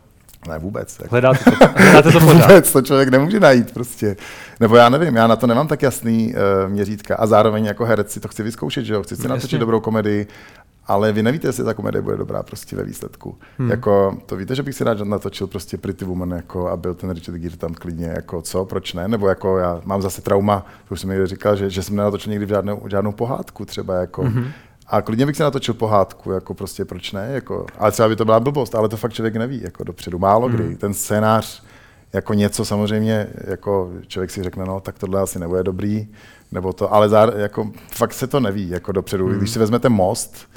Ne, 0.49 0.59
vůbec. 0.59 0.97
Tak. 0.97 1.11
Hledáte 1.11 1.45
to, 1.45 1.67
hledáte 1.77 2.13
to 2.13 2.21
pořád. 2.21 2.33
vůbec, 2.33 2.73
to 2.73 2.83
člověk 2.83 3.09
nemůže 3.09 3.41
najít 3.41 3.75
prostě. 3.75 4.17
Nebo 4.61 4.77
já 4.77 4.89
nevím, 4.89 5.17
já 5.17 5.27
na 5.27 5.37
to 5.37 5.47
nemám 5.47 5.69
tak 5.69 5.83
jasný 5.83 6.35
uh, 6.35 6.71
měřítka 6.73 7.17
a 7.17 7.27
zároveň 7.27 7.65
jako 7.65 7.85
herec 7.85 8.13
si 8.13 8.21
to 8.21 8.29
chci 8.29 8.43
vyzkoušet, 8.43 8.85
že 8.85 8.95
jo, 8.95 9.03
chci 9.03 9.17
si 9.17 9.29
no, 9.29 9.35
natočit 9.35 9.61
dobrou 9.61 9.81
komedii, 9.81 10.27
ale 10.87 11.13
vy 11.13 11.23
nevíte, 11.23 11.49
jestli 11.49 11.65
ta 11.65 11.75
komedie 11.75 12.03
bude 12.03 12.17
dobrá 12.17 12.43
prostě 12.43 12.77
ve 12.77 12.83
výsledku. 12.83 13.39
Hmm. 13.59 13.71
Jako, 13.71 14.19
to 14.27 14.37
víte, 14.37 14.55
že 14.55 14.63
bych 14.63 14.75
si 14.75 14.85
rád 14.85 15.01
natočil 15.01 15.47
prostě 15.47 15.77
Pretty 15.77 16.05
Woman 16.05 16.31
jako, 16.31 16.69
a 16.69 16.77
byl 16.77 16.95
ten 16.95 17.11
Richard 17.11 17.39
Gere 17.39 17.57
tam 17.57 17.75
klidně, 17.75 18.07
jako 18.07 18.43
co, 18.43 18.65
proč 18.65 18.93
ne? 18.95 19.09
Nebo 19.09 19.29
jako 19.29 19.59
já 19.59 19.81
mám 19.85 20.03
zase 20.03 20.23
trauma, 20.23 20.67
to 20.89 20.93
už 20.93 21.01
jsem 21.01 21.11
někdy 21.11 21.27
říkal, 21.27 21.57
že, 21.57 21.71
že 21.71 21.83
jsem 21.83 21.97
nenatočil 21.97 22.31
nikdy 22.31 22.47
žádnou, 22.47 22.83
žádnou 22.89 23.13
pohádku 23.13 23.65
třeba, 23.65 23.95
jako, 23.95 24.23
hmm 24.23 24.47
a 24.91 25.03
klidně 25.03 25.27
bych 25.27 25.37
si 25.37 25.43
natočil 25.43 25.75
pohádku, 25.75 26.31
jako 26.31 26.55
prostě 26.55 26.85
proč 26.85 27.13
ne, 27.13 27.29
jako, 27.33 27.67
ale 27.79 27.93
třeba 27.93 28.09
by 28.09 28.17
to 28.17 28.25
byla 28.25 28.41
blbost, 28.41 28.75
ale 28.75 28.89
to 28.89 28.97
fakt 28.97 29.13
člověk 29.13 29.37
neví, 29.37 29.61
jako 29.63 29.85
dopředu, 29.85 30.19
málo 30.19 30.49
kdy. 30.49 30.65
Hmm. 30.65 30.77
Ten 30.77 30.95
scénář, 30.95 31.63
jako 32.13 32.35
něco 32.35 32.65
samozřejmě, 32.65 33.27
jako 33.47 33.91
člověk 34.07 34.31
si 34.31 34.43
řekne, 34.43 34.65
no 34.65 34.81
tak 34.81 34.99
tohle 34.99 35.21
asi 35.21 35.39
nebude 35.39 35.63
dobrý, 35.63 36.09
nebo 36.53 36.73
to, 36.73 36.95
ale 36.95 37.09
zá, 37.09 37.33
jako, 37.37 37.71
fakt 37.95 38.13
se 38.13 38.27
to 38.27 38.41
neví, 38.41 38.69
jako 38.69 38.93
dopředu. 38.93 39.27
Hmm. 39.27 39.39
Když 39.39 39.51
si 39.51 39.59
vezmete 39.59 39.89
most, 39.89 40.49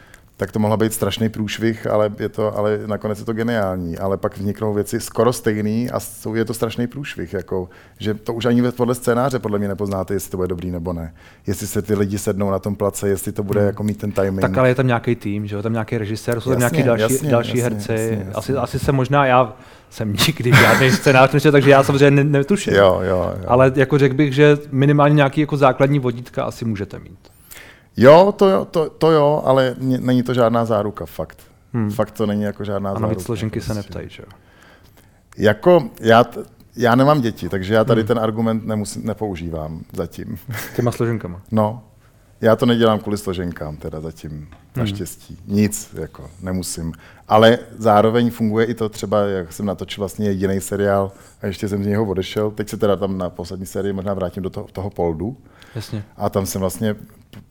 tak 0.42 0.52
to 0.52 0.60
mohla 0.60 0.78
být 0.78 0.94
strašný 0.94 1.30
průšvih, 1.30 1.88
ale, 1.88 2.12
je 2.20 2.30
to, 2.30 2.58
ale 2.58 2.80
nakonec 2.86 3.20
je 3.20 3.26
to 3.26 3.34
geniální. 3.34 3.98
Ale 3.98 4.18
pak 4.18 4.38
vzniknou 4.38 4.74
věci 4.74 5.00
skoro 5.00 5.34
stejný 5.34 5.90
a 5.90 6.00
jsou, 6.00 6.36
je 6.36 6.46
to 6.46 6.54
strašný 6.54 6.88
průšvih. 6.88 7.34
Jako, 7.34 7.70
že 8.00 8.14
to 8.14 8.34
už 8.34 8.46
ani 8.46 8.72
podle 8.72 8.96
scénáře 8.96 9.40
podle 9.40 9.60
mě 9.60 9.68
nepoznáte, 9.68 10.14
jestli 10.14 10.32
to 10.32 10.38
bude 10.38 10.48
dobrý 10.48 10.72
nebo 10.72 10.94
ne. 10.94 11.14
Jestli 11.48 11.68
se 11.68 11.82
ty 11.82 11.96
lidi 11.96 12.18
sednou 12.18 12.52
na 12.52 12.60
tom 12.60 12.76
place, 12.76 13.10
jestli 13.10 13.32
to 13.32 13.44
bude 13.44 13.60
hmm. 13.60 13.68
jako 13.68 13.84
mít 13.84 13.98
ten 13.98 14.12
timing. 14.12 14.42
Tak 14.42 14.58
ale 14.58 14.70
je 14.70 14.76
tam 14.76 14.88
nějaký 14.88 15.16
tým, 15.16 15.48
že 15.48 15.56
jo? 15.56 15.62
tam 15.62 15.74
nějaký 15.74 15.98
režisér, 15.98 16.42
jsou 16.42 16.50
tam 16.50 16.60
nějaký 16.60 16.84
další, 16.84 17.02
jasně, 17.02 17.32
další 17.32 17.58
jasně, 17.58 17.64
herci. 17.64 17.92
Jasně, 17.92 18.18
jasně. 18.18 18.34
Asi, 18.34 18.54
asi 18.54 18.80
se 18.80 18.92
možná, 18.92 19.26
já 19.26 19.54
jsem 19.90 20.14
nikdy 20.28 20.52
žádný 20.52 20.92
scénář 20.92 21.32
nečetl, 21.32 21.52
takže 21.52 21.70
já 21.70 21.84
samozřejmě 21.84 22.24
netuším. 22.24 22.74
Jo, 22.74 23.00
jo, 23.04 23.34
jo. 23.38 23.46
Ale 23.48 23.72
jako 23.76 23.98
řekl 23.98 24.16
bych, 24.16 24.34
že 24.34 24.58
minimálně 24.72 25.16
nějaký 25.16 25.42
jako 25.42 25.58
základní 25.58 26.00
vodítka 26.00 26.44
asi 26.44 26.66
můžete 26.66 27.00
mít. 27.00 27.31
Jo, 27.98 28.34
to 28.38 28.50
jo, 28.50 28.66
to, 28.66 28.90
to 28.90 29.12
jo, 29.12 29.42
ale 29.46 29.76
není 29.80 30.24
to 30.24 30.34
žádná 30.34 30.66
záruka, 30.66 31.06
fakt. 31.06 31.38
Hmm. 31.74 31.92
Fakt 31.92 32.12
to 32.12 32.26
není 32.26 32.44
jako 32.44 32.64
žádná 32.64 32.90
záruka. 32.90 33.06
A 33.06 33.10
navíc 33.10 33.26
složenky 33.26 33.60
prostě. 33.60 33.74
se 33.74 33.80
neptají, 33.80 34.10
že 34.10 34.24
jo? 34.24 34.30
Jako, 35.38 35.90
já, 36.00 36.26
já 36.76 36.96
nemám 36.96 37.22
děti, 37.22 37.50
takže 37.50 37.74
já 37.74 37.84
tady 37.84 38.02
hmm. 38.02 38.08
ten 38.08 38.20
argument 38.20 38.66
nemusím, 38.66 39.06
nepoužívám 39.06 39.82
zatím. 39.94 40.38
Těma 40.76 40.92
složenkama? 40.92 41.42
No. 41.52 41.84
Já 42.42 42.56
to 42.56 42.66
nedělám 42.66 43.00
kvůli 43.00 43.18
složenkám, 43.18 43.78
teda 43.78 44.02
zatím, 44.02 44.48
naštěstí. 44.76 45.38
Nic, 45.48 45.96
jako, 46.00 46.30
nemusím. 46.42 46.94
Ale 47.28 47.60
zároveň 47.78 48.32
funguje 48.32 48.66
i 48.66 48.74
to 48.74 48.90
třeba, 48.90 49.20
jak 49.22 49.54
jsem 49.54 49.66
natočil 49.66 50.02
vlastně 50.02 50.28
jediný 50.28 50.62
seriál 50.62 51.12
a 51.42 51.48
ještě 51.48 51.68
jsem 51.68 51.84
z 51.84 51.88
něho 51.88 52.06
odešel. 52.06 52.52
Teď 52.52 52.70
se 52.70 52.78
teda 52.78 52.96
tam 52.96 53.18
na 53.18 53.30
poslední 53.30 53.66
sérii 53.66 53.94
možná 53.94 54.14
vrátím 54.14 54.44
do 54.44 54.50
toho, 54.50 54.68
toho 54.72 54.90
Poldu. 54.90 55.38
Jasně. 55.76 56.04
A 56.18 56.30
tam 56.30 56.46
jsem 56.46 56.62
vlastně 56.62 56.96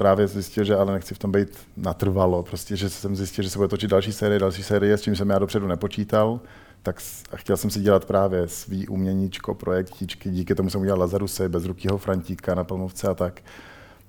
právě 0.01 0.29
zjistil, 0.29 0.65
že 0.65 0.77
ale 0.77 0.93
nechci 0.93 1.15
v 1.15 1.19
tom 1.19 1.33
být 1.33 1.49
natrvalo, 1.77 2.43
prostě, 2.43 2.77
že 2.77 2.91
jsem 2.91 3.17
zjistil, 3.17 3.45
že 3.45 3.51
se 3.51 3.59
bude 3.59 3.69
točit 3.69 3.91
další 3.91 4.13
série, 4.13 4.39
další 4.39 4.63
série, 4.63 4.99
s 4.99 5.03
čím 5.03 5.17
jsem 5.17 5.31
já 5.31 5.39
dopředu 5.39 5.67
nepočítal, 5.67 6.41
tak 6.83 7.03
a 7.33 7.37
chtěl 7.37 7.57
jsem 7.57 7.71
si 7.71 7.81
dělat 7.81 8.05
právě 8.05 8.49
svý 8.49 8.89
uměníčko, 8.89 9.55
projektíčky, 9.55 10.31
díky 10.31 10.55
tomu 10.55 10.71
jsem 10.71 10.81
udělal 10.81 11.01
Lazaruse, 11.01 11.49
bezrukýho 11.49 11.99
Frantíka 11.99 12.55
na 12.55 12.65
Palmovce 12.65 13.09
a 13.09 13.15
tak. 13.15 13.41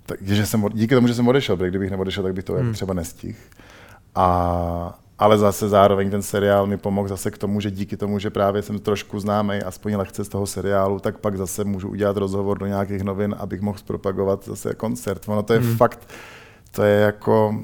Takže 0.06 0.46
jsem, 0.46 0.66
díky 0.74 0.96
tomu, 0.96 1.08
že 1.08 1.14
jsem 1.14 1.28
odešel, 1.28 1.58
protože 1.58 1.70
kdybych 1.70 1.92
neodešel, 1.92 2.24
tak 2.24 2.34
bych 2.34 2.44
to 2.44 2.54
hmm. 2.54 2.74
třeba 2.74 2.94
nestihl. 2.94 3.38
A, 4.16 5.00
ale 5.22 5.38
zase 5.38 5.70
zároveň 5.70 6.10
ten 6.10 6.22
seriál 6.22 6.68
mi 6.68 6.78
pomohl 6.78 7.08
zase 7.08 7.32
k 7.32 7.38
tomu, 7.38 7.60
že 7.62 7.72
díky 7.72 7.98
tomu, 7.98 8.20
že 8.20 8.30
právě 8.30 8.62
jsem 8.62 8.80
trošku 8.80 9.20
známý, 9.20 9.56
aspoň 9.56 9.96
lehce 9.96 10.24
z 10.24 10.30
toho 10.30 10.48
seriálu, 10.48 11.00
tak 11.00 11.18
pak 11.18 11.38
zase 11.38 11.64
můžu 11.64 11.90
udělat 11.90 12.18
rozhovor 12.18 12.58
do 12.58 12.66
nějakých 12.66 13.04
novin, 13.04 13.36
abych 13.38 13.62
mohl 13.62 13.78
zpropagovat 13.78 14.46
zase 14.46 14.74
koncert. 14.74 15.22
Ono 15.28 15.44
to 15.44 15.54
je 15.54 15.60
hmm. 15.60 15.78
fakt, 15.78 16.10
to 16.72 16.84
je 16.84 17.00
jako... 17.00 17.56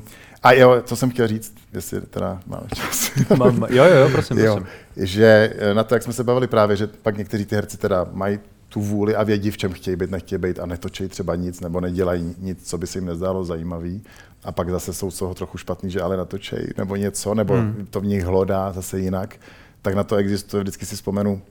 A 0.43 0.51
jo, 0.53 0.81
co 0.83 0.95
jsem 0.95 1.09
chtěl 1.09 1.27
říct, 1.27 1.55
jestli 1.73 2.01
teda 2.01 2.39
máme 2.47 2.67
čas. 2.75 3.11
Mám, 3.37 3.65
jo, 3.69 3.83
jo, 3.83 3.95
jo, 3.95 4.09
prosím, 4.11 4.37
jo, 4.37 4.53
prosím. 4.55 4.69
že 4.95 5.53
eh, 5.57 5.73
na 5.73 5.83
to, 5.83 5.95
jak 5.95 6.03
jsme 6.03 6.13
se 6.13 6.23
bavili 6.23 6.47
právě, 6.47 6.77
že 6.77 6.87
pak 6.87 7.17
někteří 7.17 7.45
ty 7.45 7.55
herci 7.55 7.77
teda 7.77 8.05
mají 8.11 8.39
tu 8.69 8.81
vůli 8.81 9.15
a 9.15 9.23
vědí, 9.23 9.51
v 9.51 9.57
čem 9.57 9.73
chtějí 9.73 9.95
být, 9.95 10.11
nechtějí 10.11 10.39
být 10.39 10.59
a 10.59 10.65
netočejí 10.65 11.09
třeba 11.09 11.35
nic 11.35 11.61
nebo 11.61 11.81
nedělají 11.81 12.35
nic, 12.39 12.69
co 12.69 12.77
by 12.77 12.87
se 12.87 12.97
jim 12.97 13.05
nezdálo 13.05 13.43
zajímavý. 13.43 14.03
A 14.43 14.51
pak 14.51 14.69
zase 14.69 14.93
jsou 14.93 15.11
z 15.11 15.19
toho 15.19 15.33
trochu 15.33 15.57
špatný, 15.57 15.91
že 15.91 16.01
ale 16.01 16.17
natočejí 16.17 16.67
nebo 16.77 16.95
něco, 16.95 17.33
nebo 17.33 17.53
hmm. 17.53 17.87
to 17.89 18.01
v 18.01 18.05
nich 18.05 18.23
hlodá 18.23 18.71
zase 18.71 18.99
jinak. 18.99 19.35
Tak 19.81 19.93
na 19.93 20.03
to 20.03 20.15
existuje, 20.15 20.63
vždycky 20.63 20.85
si 20.85 20.95
vzpomenu, 20.95 21.41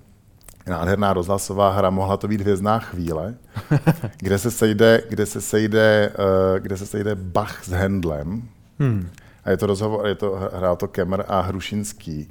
nádherná 0.66 1.12
rozhlasová 1.12 1.70
hra, 1.70 1.90
mohla 1.90 2.16
to 2.16 2.28
být 2.28 2.40
hvězdná 2.40 2.78
chvíle, 2.78 3.34
kde 4.18 4.38
se 4.38 4.50
sejde, 4.50 5.02
kde 5.08 5.26
se 5.26 5.40
sejde, 5.40 6.12
uh, 6.18 6.58
kde 6.58 6.76
se 6.76 6.86
sejde 6.86 7.14
Bach 7.14 7.64
s 7.64 7.68
Handlem. 7.68 8.48
Hmm. 8.78 9.08
A 9.44 9.50
je 9.50 9.56
to 9.56 9.66
rozhovor, 9.66 10.06
je 10.06 10.14
to, 10.14 10.50
hrál 10.52 10.76
to 10.76 10.88
Kemmer 10.88 11.24
a 11.28 11.40
Hrušinský. 11.40 12.30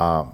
A 0.00 0.32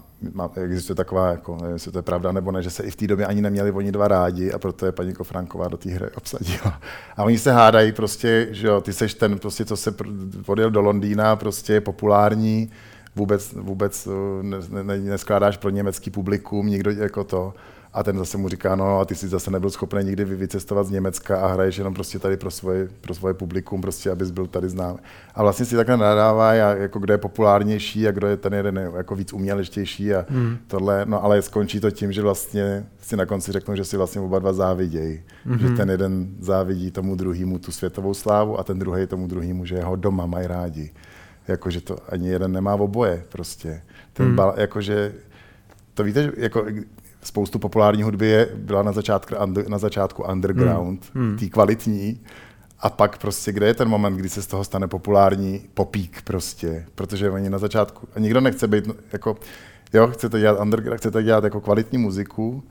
existuje 0.64 0.96
taková, 0.96 1.30
jako, 1.30 1.56
nevím, 1.56 1.72
jestli 1.72 1.92
to 1.92 1.98
je 1.98 2.02
pravda 2.02 2.32
nebo 2.32 2.52
ne, 2.52 2.62
že 2.62 2.70
se 2.70 2.82
i 2.82 2.90
v 2.90 2.96
té 2.96 3.06
době 3.06 3.26
ani 3.26 3.42
neměli 3.42 3.70
oni 3.70 3.92
dva 3.92 4.08
rádi 4.08 4.52
a 4.52 4.58
proto 4.58 4.86
je 4.86 4.92
paní 4.92 5.12
Kofranková 5.12 5.68
do 5.68 5.76
té 5.76 5.90
hry 5.90 6.10
obsadila. 6.16 6.80
A 7.16 7.24
oni 7.24 7.38
se 7.38 7.52
hádají 7.52 7.92
prostě, 7.92 8.48
že 8.50 8.66
jo, 8.66 8.80
ty 8.80 8.92
seš 8.92 9.14
ten, 9.14 9.38
prostě, 9.38 9.64
co 9.64 9.76
se 9.76 9.94
odjel 10.46 10.70
do 10.70 10.80
Londýna, 10.80 11.36
prostě 11.36 11.72
je 11.72 11.80
populární, 11.80 12.70
vůbec, 13.16 13.52
vůbec 13.52 14.06
uh, 14.06 14.14
ne, 14.42 14.82
ne, 14.82 14.98
neskládáš 14.98 15.56
pro 15.56 15.70
německý 15.70 16.10
publikum, 16.10 16.66
nikdo 16.66 16.90
jako 16.90 17.24
to. 17.24 17.54
A 17.92 18.02
ten 18.02 18.18
zase 18.18 18.38
mu 18.38 18.48
říká, 18.48 18.76
no 18.76 19.00
a 19.00 19.04
ty 19.04 19.14
jsi 19.14 19.28
zase 19.28 19.50
nebyl 19.50 19.70
schopný 19.70 20.04
nikdy 20.04 20.24
vy- 20.24 20.36
vycestovat 20.36 20.86
z 20.86 20.90
Německa 20.90 21.40
a 21.40 21.46
hraješ 21.46 21.76
jenom 21.78 21.94
prostě 21.94 22.18
tady 22.18 22.36
pro 22.36 22.50
svoje, 22.50 22.88
pro 23.00 23.14
svoje 23.14 23.34
publikum, 23.34 23.80
prostě 23.80 24.10
abys 24.10 24.30
byl 24.30 24.46
tady 24.46 24.68
znám. 24.68 24.98
A 25.34 25.42
vlastně 25.42 25.66
si 25.66 25.76
takhle 25.76 25.96
nadává, 25.96 26.54
jako 26.54 26.98
kdo 26.98 27.14
je 27.14 27.18
populárnější 27.18 28.08
a 28.08 28.10
kdo 28.10 28.26
je 28.26 28.36
ten 28.36 28.54
jeden 28.54 28.90
jako 28.96 29.14
víc 29.14 29.32
umělečtější 29.32 30.14
a 30.14 30.26
hmm. 30.28 30.58
tohle, 30.66 31.02
no 31.06 31.24
ale 31.24 31.42
skončí 31.42 31.80
to 31.80 31.90
tím, 31.90 32.12
že 32.12 32.22
vlastně 32.22 32.86
si 33.00 33.16
na 33.16 33.26
konci 33.26 33.52
řeknou, 33.52 33.74
že 33.74 33.84
si 33.84 33.96
vlastně 33.96 34.20
oba 34.20 34.38
dva 34.38 34.52
závidějí. 34.52 35.22
Hmm. 35.44 35.58
Že 35.58 35.70
ten 35.70 35.90
jeden 35.90 36.28
závidí 36.40 36.90
tomu 36.90 37.16
druhému 37.16 37.58
tu 37.58 37.72
světovou 37.72 38.14
slávu 38.14 38.58
a 38.58 38.64
ten 38.64 38.78
druhý 38.78 39.06
tomu 39.06 39.26
druhému, 39.26 39.64
že 39.64 39.82
ho 39.82 39.96
doma 39.96 40.26
mají 40.26 40.46
rádi. 40.46 40.90
Jakože 41.48 41.80
to 41.80 41.96
ani 42.08 42.28
jeden 42.28 42.52
nemá 42.52 42.74
oboje 42.74 43.24
prostě. 43.28 43.82
Ten 44.12 44.26
hmm. 44.26 44.36
bal, 44.36 44.54
jakože, 44.56 45.14
to 45.94 46.04
víte, 46.04 46.22
že 46.22 46.32
jako 46.36 46.66
spoustu 47.28 47.58
populární 47.58 48.02
hudby 48.02 48.26
je, 48.26 48.48
byla 48.54 48.82
na 48.82 48.92
začátku, 48.92 49.34
na 49.68 49.78
začátku 49.78 50.22
underground, 50.22 51.10
hmm. 51.14 51.36
tý 51.36 51.50
kvalitní, 51.50 52.20
a 52.80 52.90
pak 52.90 53.18
prostě, 53.18 53.52
kde 53.52 53.66
je 53.66 53.74
ten 53.74 53.88
moment, 53.88 54.16
kdy 54.16 54.28
se 54.28 54.42
z 54.42 54.46
toho 54.46 54.64
stane 54.64 54.88
populární 54.88 55.62
popík 55.74 56.22
prostě, 56.22 56.86
protože 56.94 57.30
oni 57.30 57.50
na 57.50 57.58
začátku, 57.58 58.08
a 58.14 58.18
nikdo 58.18 58.40
nechce 58.40 58.68
být, 58.68 58.84
jako, 59.12 59.36
jo, 59.92 60.08
chcete 60.08 60.40
dělat 60.40 60.60
underground, 60.60 61.00
chcete 61.00 61.22
dělat 61.22 61.44
jako 61.44 61.60
kvalitní 61.60 61.98
muziku, 61.98 62.62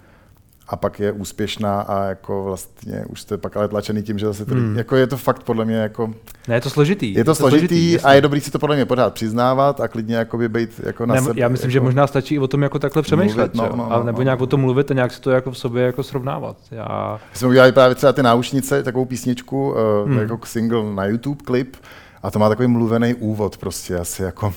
a 0.70 0.76
pak 0.76 1.00
je 1.00 1.12
úspěšná 1.12 1.82
a 1.82 2.04
jako 2.04 2.44
vlastně 2.44 3.06
už 3.10 3.22
jste 3.22 3.38
pak 3.38 3.58
ale 3.58 3.68
tlačený 3.68 4.04
tím, 4.04 4.20
že 4.20 4.26
zase 4.26 4.46
to, 4.46 4.54
hmm. 4.54 4.78
jako 4.78 4.96
je 4.96 5.08
to 5.08 5.18
fakt 5.18 5.44
podle 5.44 5.66
mě 5.66 5.76
jako... 5.76 6.14
Ne, 6.48 6.56
je 6.56 6.62
to 6.62 6.70
složitý. 6.70 7.14
Je 7.14 7.24
to, 7.24 7.36
složitý, 7.36 7.68
složitý 7.68 8.00
a 8.00 8.14
je 8.14 8.22
dobrý 8.22 8.42
si 8.42 8.52
to 8.52 8.60
podle 8.60 8.76
mě 8.76 8.86
pořád 8.86 9.14
přiznávat 9.14 9.82
a 9.82 9.88
klidně 9.88 10.16
jakoby 10.16 10.50
být 10.50 10.82
jako 10.84 11.06
na 11.06 11.16
ne, 11.16 11.22
sebe. 11.22 11.40
Já 11.40 11.48
myslím, 11.48 11.70
jako... 11.70 11.74
že 11.74 11.80
možná 11.80 12.08
stačí 12.08 12.36
i 12.36 12.40
o 12.40 12.48
tom 12.48 12.64
jako 12.64 12.80
takhle 12.80 13.02
přemýšlet, 13.02 13.54
Mluvit, 13.54 13.72
no, 13.72 13.78
no, 13.78 13.90
no, 13.90 13.96
a 13.96 14.04
nebo 14.04 14.18
no. 14.18 14.24
nějak 14.24 14.42
o 14.42 14.48
tom 14.48 14.62
mluvit 14.62 14.92
a 14.92 14.94
nějak 14.94 15.14
si 15.14 15.22
to 15.22 15.32
jako 15.32 15.52
v 15.52 15.58
sobě 15.58 15.84
jako 15.84 16.04
srovnávat. 16.04 16.58
Já... 16.72 17.20
My 17.32 17.38
jsme 17.38 17.48
udělali 17.48 17.72
právě 17.72 17.96
třeba 17.96 18.14
ty 18.14 18.24
náušnice, 18.24 18.84
takovou 18.84 19.06
písničku, 19.06 19.70
uh, 19.70 19.78
Hmm. 20.06 20.20
jako 20.20 20.40
single 20.44 20.94
na 20.94 21.06
YouTube 21.06 21.44
klip 21.46 21.76
a 22.24 22.32
to 22.32 22.40
má 22.40 22.50
takový 22.50 22.68
mluvený 22.68 23.14
úvod 23.14 23.58
prostě 23.58 23.96
asi 23.96 24.24
jako 24.24 24.54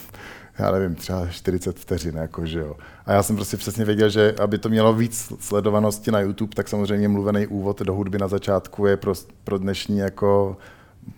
já 0.60 0.70
nevím, 0.70 0.94
třeba 0.94 1.26
40 1.26 1.78
vteřin, 1.78 2.16
jako, 2.16 2.46
že 2.46 2.58
jo. 2.58 2.76
A 3.10 3.12
já 3.12 3.22
jsem 3.22 3.36
prostě 3.36 3.56
přesně 3.56 3.84
věděl, 3.84 4.08
že 4.08 4.34
aby 4.40 4.58
to 4.58 4.68
mělo 4.68 4.94
víc 4.94 5.32
sledovanosti 5.40 6.10
na 6.10 6.20
YouTube, 6.20 6.54
tak 6.54 6.68
samozřejmě 6.68 7.08
mluvený 7.08 7.46
úvod 7.46 7.82
do 7.82 7.94
hudby 7.94 8.18
na 8.18 8.28
začátku 8.28 8.86
je 8.86 8.96
pro, 8.96 9.12
pro 9.44 9.58
dnešní 9.58 9.98
jako 9.98 10.56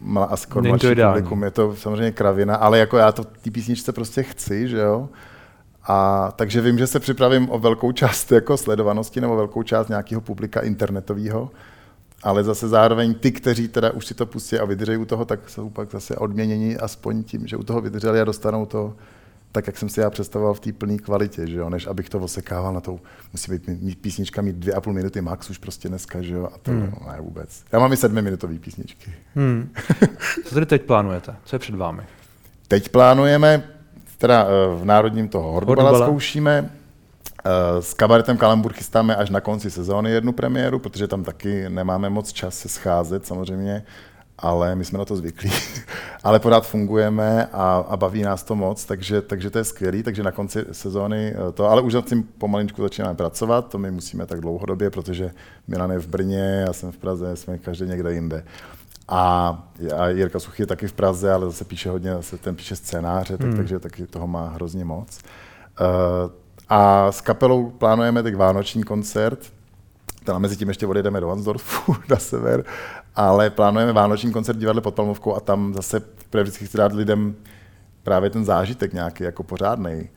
mla- 0.06 0.26
a 0.30 0.36
skoro 0.36 0.68
mladší 0.68 0.86
publikum, 1.06 1.42
je 1.42 1.50
to 1.50 1.76
samozřejmě 1.76 2.12
kravina, 2.12 2.56
ale 2.56 2.78
jako 2.78 2.96
já 2.96 3.12
to 3.12 3.24
té 3.24 3.50
písničce 3.50 3.92
prostě 3.92 4.22
chci, 4.22 4.68
že 4.68 4.78
jo. 4.78 5.08
A 5.86 6.28
takže 6.36 6.60
vím, 6.60 6.78
že 6.78 6.86
se 6.86 7.00
připravím 7.00 7.50
o 7.50 7.58
velkou 7.58 7.92
část 7.92 8.32
jako 8.32 8.56
sledovanosti 8.56 9.20
nebo 9.20 9.36
velkou 9.36 9.62
část 9.62 9.88
nějakého 9.88 10.20
publika 10.20 10.60
internetového, 10.60 11.50
ale 12.22 12.44
zase 12.44 12.68
zároveň 12.68 13.14
ty, 13.14 13.32
kteří 13.32 13.68
teda 13.68 13.90
už 13.90 14.06
si 14.06 14.14
to 14.14 14.26
pustí 14.26 14.58
a 14.58 14.64
vydrží 14.64 14.96
u 14.96 15.04
toho, 15.04 15.24
tak 15.24 15.50
jsou 15.50 15.70
pak 15.70 15.90
zase 15.90 16.16
odměněni 16.16 16.76
aspoň 16.76 17.22
tím, 17.22 17.46
že 17.46 17.56
u 17.56 17.62
toho 17.62 17.80
vydrželi 17.80 18.20
a 18.20 18.24
dostanou 18.24 18.66
to 18.66 18.94
tak, 19.52 19.66
jak 19.66 19.78
jsem 19.78 19.88
si 19.88 20.00
já 20.00 20.10
představoval 20.10 20.54
v 20.54 20.60
té 20.60 20.72
plné 20.72 20.98
kvalitě, 20.98 21.46
že 21.46 21.56
jo, 21.56 21.70
než 21.70 21.86
abych 21.86 22.08
to 22.08 22.18
osekával 22.18 22.72
na 22.72 22.80
to, 22.80 22.98
musí 23.32 23.52
být 23.52 23.68
mít 23.82 23.98
písnička 24.00 24.42
mít 24.42 24.56
dvě 24.56 24.74
a 24.74 24.80
půl 24.80 24.92
minuty 24.92 25.20
max 25.20 25.50
už 25.50 25.58
prostě 25.58 25.88
dneska, 25.88 26.22
že 26.22 26.34
jo, 26.34 26.48
a 26.54 26.58
to 26.62 26.70
Hmm. 26.70 26.94
ne 27.06 27.20
vůbec. 27.20 27.64
Já 27.72 27.78
mám 27.78 27.92
i 27.92 27.96
sedmiminutové 27.96 28.58
písničky. 28.58 29.14
Hmm. 29.34 29.72
Co 30.44 30.54
tedy 30.54 30.66
teď 30.66 30.82
plánujete? 30.82 31.36
Co 31.44 31.56
je 31.56 31.60
před 31.60 31.74
vámi? 31.74 32.02
Teď 32.68 32.88
plánujeme, 32.88 33.62
teda 34.18 34.46
eh, 34.46 34.76
v 34.80 34.84
Národním 34.84 35.28
toho 35.28 35.52
Hordbala 35.52 35.82
Hordbala. 35.82 36.06
zkoušíme, 36.06 36.70
eh, 37.44 37.82
s 37.82 37.94
kabaretem 37.94 38.36
Kalambur 38.36 38.72
chystáme 38.72 39.16
až 39.16 39.30
na 39.30 39.40
konci 39.40 39.70
sezóny 39.70 40.10
jednu 40.10 40.32
premiéru, 40.32 40.78
protože 40.78 41.08
tam 41.08 41.24
taky 41.24 41.68
nemáme 41.68 42.10
moc 42.10 42.32
čas 42.32 42.58
se 42.58 42.68
scházet 42.68 43.26
samozřejmě, 43.26 43.82
ale 44.38 44.74
my 44.74 44.84
jsme 44.84 44.98
na 44.98 45.04
to 45.04 45.16
zvyklí. 45.16 45.50
ale 46.24 46.38
pořád 46.38 46.66
fungujeme 46.66 47.46
a, 47.52 47.84
a 47.88 47.96
baví 47.96 48.22
nás 48.22 48.42
to 48.42 48.54
moc, 48.54 48.84
takže, 48.84 49.22
takže 49.22 49.50
to 49.50 49.58
je 49.58 49.64
skvělý, 49.64 50.02
takže 50.02 50.22
na 50.22 50.30
konci 50.32 50.64
sezóny 50.72 51.34
eh, 51.48 51.52
to, 51.52 51.70
ale 51.70 51.82
už 51.82 51.94
nad 51.94 52.04
tím 52.06 52.22
pomaličku 52.22 52.82
začínáme 52.82 53.14
pracovat, 53.14 53.68
to 53.68 53.78
my 53.78 53.90
musíme 53.90 54.26
tak 54.26 54.40
dlouhodobě, 54.40 54.90
protože 54.90 55.30
Milan 55.68 55.90
je 55.90 55.98
v 55.98 56.06
Brně, 56.06 56.64
já 56.66 56.72
jsem 56.72 56.92
v 56.92 56.96
Praze, 56.96 57.36
jsme 57.36 57.58
každý 57.58 57.84
někde 57.86 58.12
jinde. 58.12 58.44
A, 59.08 59.64
a 59.96 60.08
Jirka 60.08 60.38
Suchy 60.38 60.62
je 60.62 60.66
taky 60.66 60.88
v 60.88 60.92
Praze, 60.92 61.32
ale 61.32 61.46
zase 61.46 61.64
píše 61.64 61.90
hodně, 61.90 62.14
zase 62.14 62.38
ten 62.38 62.56
píše 62.56 62.76
scénáře, 62.76 63.36
tak, 63.36 63.46
Hmm. 63.46 63.56
takže 63.56 63.78
taky 63.78 64.06
toho 64.06 64.26
má 64.26 64.48
hrozně 64.48 64.84
moc. 64.84 65.18
Uh, 65.80 66.30
a 66.68 67.12
s 67.12 67.20
kapelou 67.20 67.70
plánujeme 67.70 68.22
teď 68.22 68.36
vánoční 68.36 68.82
koncert, 68.82 69.38
tam 70.24 70.42
mezi 70.42 70.56
tím 70.56 70.68
ještě 70.68 70.86
odjedeme 70.86 71.20
do 71.20 71.28
Vansdorfu 71.28 71.96
na 72.08 72.16
sever, 72.16 72.64
ale 73.14 73.50
plánujeme 73.50 73.92
vánoční 73.92 74.32
koncert 74.32 74.56
v 74.56 74.60
divadle 74.60 74.82
pod 74.82 74.94
Palmovkou 74.94 75.34
a 75.34 75.40
tam 75.40 75.74
zase 75.74 76.00
vždycky 76.42 76.66
chci 76.66 76.76
dát 76.78 76.92
lidem 76.92 77.34
právě 78.02 78.30
ten 78.30 78.44
zážitek 78.44 78.92
nějaký 78.92 79.24
jako 79.24 79.42
pořádný. 79.42 80.08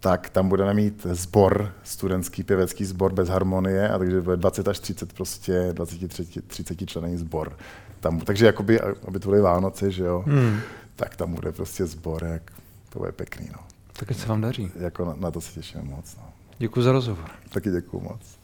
Tak 0.00 0.30
tam 0.30 0.48
budeme 0.48 0.74
mít 0.74 1.06
sbor, 1.10 1.72
studentský 1.82 2.42
pěvecký 2.42 2.84
sbor 2.84 3.12
bez 3.12 3.28
harmonie, 3.28 3.88
a 3.88 3.98
takže 3.98 4.20
bude 4.20 4.36
20 4.36 4.68
až 4.68 4.78
30 4.78 5.12
prostě, 5.12 5.68
20, 5.72 6.14
30 6.46 6.86
člený 6.86 7.16
sbor. 7.16 7.56
Tam, 8.00 8.20
takže 8.20 8.46
jakoby, 8.46 8.80
aby 8.80 9.18
to 9.18 9.28
byly 9.28 9.40
Vánoce, 9.40 9.90
že 9.90 10.04
jo, 10.04 10.24
Hmm. 10.26 10.60
tak 10.96 11.16
tam 11.16 11.34
bude 11.34 11.52
prostě 11.52 11.86
sbor, 11.86 12.24
jak, 12.24 12.42
to 12.88 12.98
bude 12.98 13.12
pěkný, 13.12 13.48
no. 13.52 13.58
Tak 13.92 14.12
se 14.18 14.26
vám 14.26 14.40
daří. 14.40 14.70
Jako 14.80 15.04
na, 15.04 15.14
na 15.18 15.30
to 15.30 15.40
se 15.40 15.52
těším 15.52 15.80
moc, 15.84 16.16
no. 16.16 16.22
Děkuji 16.58 16.82
za 16.82 16.92
rozhovor. 16.92 17.24
Taky 17.52 17.70
děkuju 17.70 18.02
moc. 18.02 18.39